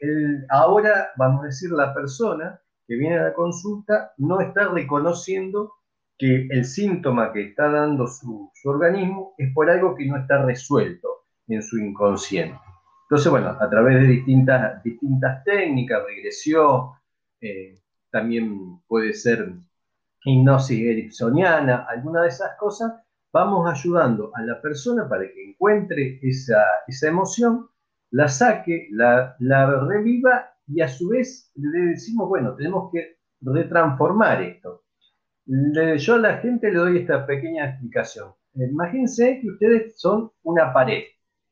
ahora, 0.50 1.12
vamos 1.16 1.44
a 1.44 1.46
decir, 1.46 1.70
la 1.70 1.94
persona 1.94 2.60
que 2.88 2.96
viene 2.96 3.20
a 3.20 3.26
la 3.26 3.34
consulta 3.36 4.14
no 4.18 4.42
está 4.42 4.70
reconociendo 4.70 5.74
que 6.18 6.48
el 6.50 6.66
síntoma 6.66 7.32
que 7.32 7.50
está 7.50 7.70
dando 7.70 8.08
su, 8.08 8.50
su 8.56 8.70
organismo 8.70 9.36
es 9.38 9.54
por 9.54 9.70
algo 9.70 9.94
que 9.94 10.08
no 10.08 10.18
está 10.18 10.44
resuelto 10.44 11.26
en 11.48 11.62
su 11.62 11.78
inconsciente. 11.78 12.58
Entonces, 13.04 13.30
bueno, 13.30 13.56
a 13.60 13.70
través 13.70 14.02
de 14.02 14.08
distintas, 14.08 14.82
distintas 14.82 15.44
técnicas, 15.44 16.04
regresión, 16.04 16.90
eh, 17.42 17.80
también 18.10 18.80
puede 18.88 19.14
ser 19.14 19.54
hipnosis 20.24 20.80
ericksoniana, 20.80 21.86
alguna 21.88 22.24
de 22.24 22.30
esas 22.30 22.58
cosas, 22.58 22.92
vamos 23.32 23.72
ayudando 23.72 24.32
a 24.34 24.42
la 24.42 24.60
persona 24.60 25.08
para 25.08 25.24
que 25.24 25.52
encuentre 25.52 26.20
esa, 26.24 26.64
emoción, 27.04 27.68
la 28.15 28.30
saque, 28.30 28.88
la, 28.91 29.36
reviva 29.89 30.49
y 30.67 30.80
a 30.80 30.88
su 30.88 31.10
vez 31.10 31.51
le 31.56 31.80
decimos, 31.88 32.30
bueno, 32.30 32.56
tenemos 32.56 32.89
que 32.89 33.17
retransformar 33.41 34.41
esto. 34.41 34.84
yo 35.45 36.15
a 36.15 36.19
la 36.19 36.38
gente 36.38 36.71
le 36.71 36.78
doy 36.78 36.97
esta 36.99 37.25
pequeña 37.25 37.71
explicación. 37.71 38.34
Imagínense 38.54 39.41
que 39.41 39.49
ustedes 39.49 39.99
son 39.99 40.32
una 40.43 40.71
pared 40.71 41.04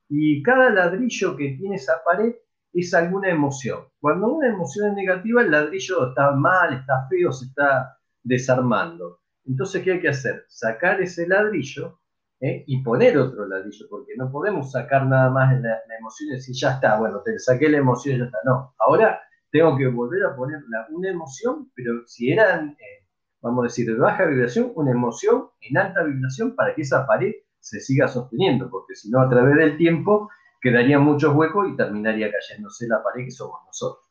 Y 0.07 0.41
cada 0.41 0.69
ladrillo 0.69 1.35
que 1.35 1.49
tiene 1.59 1.75
esa 1.75 2.01
pared 2.05 2.33
es 2.71 2.93
alguna 2.93 3.29
emoción. 3.29 3.81
Cuando 3.99 4.27
una 4.31 4.47
emoción 4.47 4.91
es 4.91 4.95
negativa, 4.95 5.41
el 5.41 5.51
ladrillo 5.51 6.07
está 6.09 6.31
mal, 6.31 6.75
está 6.75 7.05
feo, 7.09 7.33
se 7.33 7.47
está 7.47 7.97
desarmando. 8.23 9.19
Entonces, 9.45 9.83
¿qué 9.83 9.91
hay 9.91 9.99
que 9.99 10.09
hacer? 10.15 10.45
Sacar 10.47 11.01
ese 11.01 11.27
ladrillo 11.27 11.99
¿eh? 12.43 12.63
y 12.67 12.83
poner 12.83 13.17
otro 13.17 13.47
ladrillo, 13.47 13.87
porque 13.89 14.13
no 14.17 14.29
podemos 14.29 14.71
sacar 14.71 15.07
nada 15.07 15.29
más 15.29 15.53
la, 15.61 15.81
la 15.87 15.97
emoción 15.97 16.29
y 16.29 16.33
decir, 16.33 16.53
ya 16.55 16.73
está, 16.73 16.99
bueno, 16.99 17.21
te 17.23 17.39
saqué 17.39 17.69
la 17.69 17.77
emoción 17.77 18.15
y 18.15 18.19
ya 18.19 18.25
está. 18.25 18.37
No, 18.43 18.75
ahora 18.79 19.21
tengo 19.49 19.77
que 19.77 19.87
volver 19.87 20.25
a 20.25 20.35
poner 20.35 20.59
una 20.89 21.09
emoción, 21.09 21.71
pero 21.73 22.05
si 22.05 22.31
eran, 22.31 22.71
eh, 22.71 23.07
vamos 23.41 23.63
a 23.63 23.67
decir, 23.67 23.87
de 23.87 23.97
baja 23.97 24.25
vibración, 24.25 24.73
una 24.75 24.91
emoción 24.91 25.47
en 25.61 25.77
alta 25.77 26.03
vibración 26.03 26.53
para 26.55 26.75
que 26.75 26.81
esa 26.81 27.07
pared 27.07 27.31
se 27.59 27.79
siga 27.79 28.09
sosteniendo, 28.09 28.69
porque 28.69 28.93
si 28.93 29.09
no, 29.09 29.21
a 29.21 29.29
través 29.29 29.55
del 29.55 29.77
tiempo 29.77 30.29
quedarían 30.61 31.01
muchos 31.01 31.33
huecos 31.33 31.69
y 31.71 31.77
terminaría 31.77 32.29
cayéndose 32.29 32.87
la 32.87 33.01
pared 33.01 33.23
que 33.23 33.31
somos 33.31 33.59
nosotros. 33.65 34.03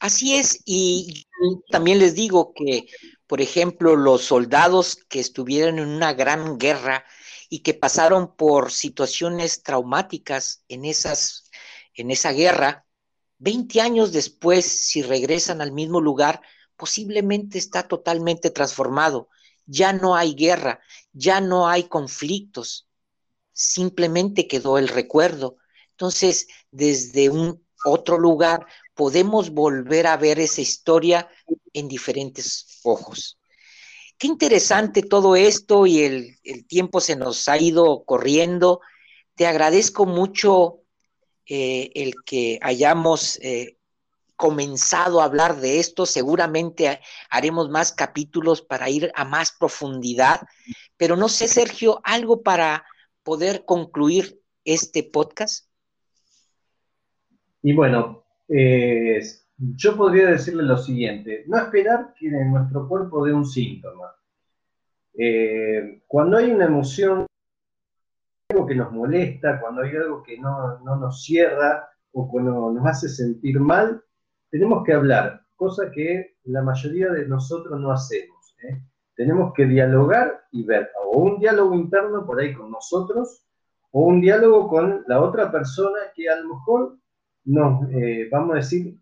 Así 0.00 0.34
es, 0.34 0.60
y 0.66 1.24
también 1.70 2.00
les 2.00 2.14
digo 2.14 2.52
que, 2.52 2.86
por 3.26 3.40
ejemplo, 3.40 3.96
los 3.96 4.24
soldados 4.24 4.96
que 5.08 5.20
estuvieron 5.20 5.78
en 5.78 5.88
una 5.88 6.12
gran 6.12 6.58
guerra 6.58 7.04
y 7.48 7.60
que 7.60 7.74
pasaron 7.74 8.36
por 8.36 8.72
situaciones 8.72 9.62
traumáticas 9.62 10.64
en, 10.68 10.84
esas, 10.84 11.50
en 11.94 12.10
esa 12.10 12.32
guerra, 12.32 12.86
20 13.38 13.80
años 13.80 14.12
después, 14.12 14.64
si 14.64 15.02
regresan 15.02 15.60
al 15.60 15.72
mismo 15.72 16.00
lugar, 16.00 16.40
posiblemente 16.76 17.58
está 17.58 17.86
totalmente 17.88 18.50
transformado. 18.50 19.28
Ya 19.66 19.92
no 19.92 20.14
hay 20.14 20.34
guerra, 20.34 20.80
ya 21.12 21.40
no 21.40 21.68
hay 21.68 21.84
conflictos, 21.84 22.88
simplemente 23.52 24.46
quedó 24.46 24.78
el 24.78 24.88
recuerdo. 24.88 25.56
Entonces, 25.90 26.46
desde 26.70 27.30
un 27.30 27.64
otro 27.84 28.18
lugar, 28.18 28.66
podemos 28.96 29.50
volver 29.50 30.06
a 30.06 30.16
ver 30.16 30.40
esa 30.40 30.62
historia 30.62 31.28
en 31.72 31.86
diferentes 31.86 32.80
ojos. 32.82 33.38
Qué 34.18 34.26
interesante 34.26 35.02
todo 35.02 35.36
esto 35.36 35.86
y 35.86 36.00
el, 36.00 36.66
tiempo 36.66 37.00
se 37.00 37.14
nos 37.14 37.46
ha 37.48 37.58
ido 37.58 38.04
corriendo. 38.04 38.80
Te 39.34 39.46
agradezco 39.46 40.06
mucho 40.06 40.80
eh, 41.44 41.92
el 41.94 42.14
que 42.24 42.58
hayamos 42.62 43.38
eh, 43.42 43.76
comenzado 44.34 45.20
a 45.20 45.24
hablar 45.24 45.60
de 45.60 45.78
esto. 45.78 46.06
Seguramente 46.06 47.00
haremos 47.28 47.68
más 47.68 47.92
capítulos 47.92 48.62
para 48.62 48.88
ir 48.88 49.12
a 49.14 49.26
más 49.26 49.52
profundidad. 49.52 50.40
Pero 50.96 51.16
no 51.16 51.28
sé, 51.28 51.48
Sergio, 51.48 52.00
algo 52.02 52.42
para 52.42 52.86
poder 53.22 53.66
concluir 53.66 54.40
este 54.64 55.02
podcast. 55.02 55.66
Y 57.62 57.74
bueno, 57.74 58.25
eh, 58.48 59.20
yo 59.58 59.96
podría 59.96 60.26
decirle 60.26 60.62
lo 60.62 60.76
siguiente, 60.76 61.44
no 61.46 61.58
esperar 61.58 62.12
que 62.18 62.28
en 62.28 62.52
nuestro 62.52 62.86
cuerpo 62.88 63.24
dé 63.24 63.32
un 63.32 63.46
síntoma. 63.46 64.14
Eh, 65.14 66.02
cuando 66.06 66.36
hay 66.36 66.50
una 66.50 66.66
emoción, 66.66 67.26
algo 68.50 68.66
que 68.66 68.74
nos 68.74 68.92
molesta, 68.92 69.60
cuando 69.60 69.82
hay 69.82 69.96
algo 69.96 70.22
que 70.22 70.38
no, 70.38 70.78
nos 70.80 71.24
cierra 71.24 71.88
o 72.12 72.28
cuando 72.30 72.70
nos 72.70 72.86
hace 72.86 73.08
sentir 73.08 73.58
mal, 73.58 74.02
tenemos 74.50 74.84
que 74.84 74.92
hablar, 74.92 75.42
cosa 75.56 75.90
que 75.90 76.36
la 76.44 76.62
mayoría 76.62 77.10
de 77.10 77.26
nosotros 77.26 77.80
no 77.80 77.90
hacemos. 77.90 78.56
¿eh? 78.62 78.80
Tenemos 79.14 79.54
que 79.54 79.64
dialogar 79.64 80.44
y 80.52 80.64
ver, 80.64 80.90
o 81.02 81.18
un 81.18 81.38
diálogo 81.38 81.74
interno 81.74 82.26
por 82.26 82.38
ahí 82.38 82.54
con 82.54 82.70
nosotros, 82.70 83.42
o 83.90 84.02
un 84.02 84.20
diálogo 84.20 84.68
con 84.68 85.02
la 85.06 85.22
otra 85.22 85.50
persona 85.50 85.98
que 86.14 86.28
a 86.28 86.36
lo 86.36 86.54
mejor 86.54 86.98
nos, 87.46 87.88
eh, 87.92 88.28
vamos 88.30 88.52
a 88.52 88.56
decir, 88.56 88.96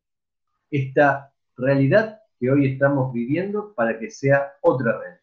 esta 0.69 1.34
realidad 1.58 2.19
que 2.39 2.52
hoy 2.52 2.71
estamos 2.71 3.12
viviendo 3.12 3.73
para 3.73 3.97
que 3.97 4.12
sea 4.12 4.54
otra 4.62 4.99
realidad. 4.99 5.22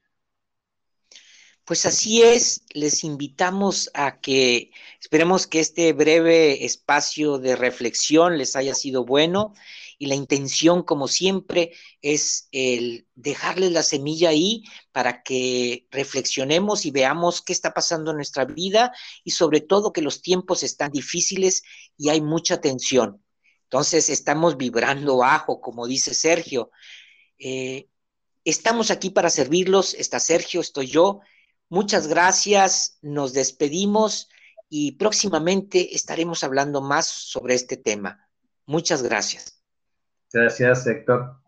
Pues 1.70 1.86
así 1.86 2.20
es, 2.20 2.64
les 2.74 3.04
invitamos 3.04 3.92
a 3.94 4.20
que 4.20 4.72
esperemos 5.00 5.46
que 5.46 5.60
este 5.60 5.92
breve 5.92 6.64
espacio 6.64 7.38
de 7.38 7.54
reflexión 7.54 8.38
les 8.38 8.56
haya 8.56 8.74
sido 8.74 9.04
bueno 9.04 9.54
y 9.96 10.06
la 10.06 10.16
intención, 10.16 10.82
como 10.82 11.06
siempre, 11.06 11.70
es 12.02 12.48
el 12.50 13.06
dejarles 13.14 13.70
la 13.70 13.84
semilla 13.84 14.30
ahí 14.30 14.64
para 14.90 15.22
que 15.22 15.86
reflexionemos 15.92 16.86
y 16.86 16.90
veamos 16.90 17.40
qué 17.40 17.52
está 17.52 17.72
pasando 17.72 18.10
en 18.10 18.16
nuestra 18.16 18.46
vida 18.46 18.92
y 19.22 19.30
sobre 19.30 19.60
todo 19.60 19.92
que 19.92 20.02
los 20.02 20.22
tiempos 20.22 20.64
están 20.64 20.90
difíciles 20.90 21.62
y 21.96 22.08
hay 22.08 22.20
mucha 22.20 22.60
tensión. 22.60 23.24
Entonces 23.62 24.10
estamos 24.10 24.56
vibrando 24.56 25.18
bajo, 25.18 25.60
como 25.60 25.86
dice 25.86 26.14
Sergio. 26.14 26.72
Eh, 27.38 27.86
estamos 28.44 28.90
aquí 28.90 29.10
para 29.10 29.30
servirlos, 29.30 29.94
está 29.94 30.18
Sergio, 30.18 30.60
estoy 30.62 30.88
yo. 30.88 31.20
Muchas 31.70 32.08
gracias, 32.08 32.98
nos 33.00 33.32
despedimos 33.32 34.28
y 34.68 34.92
próximamente 34.92 35.94
estaremos 35.94 36.42
hablando 36.42 36.80
más 36.80 37.06
sobre 37.06 37.54
este 37.54 37.76
tema. 37.76 38.28
Muchas 38.66 39.04
gracias. 39.04 39.62
Gracias, 40.32 40.86
Héctor. 40.86 41.40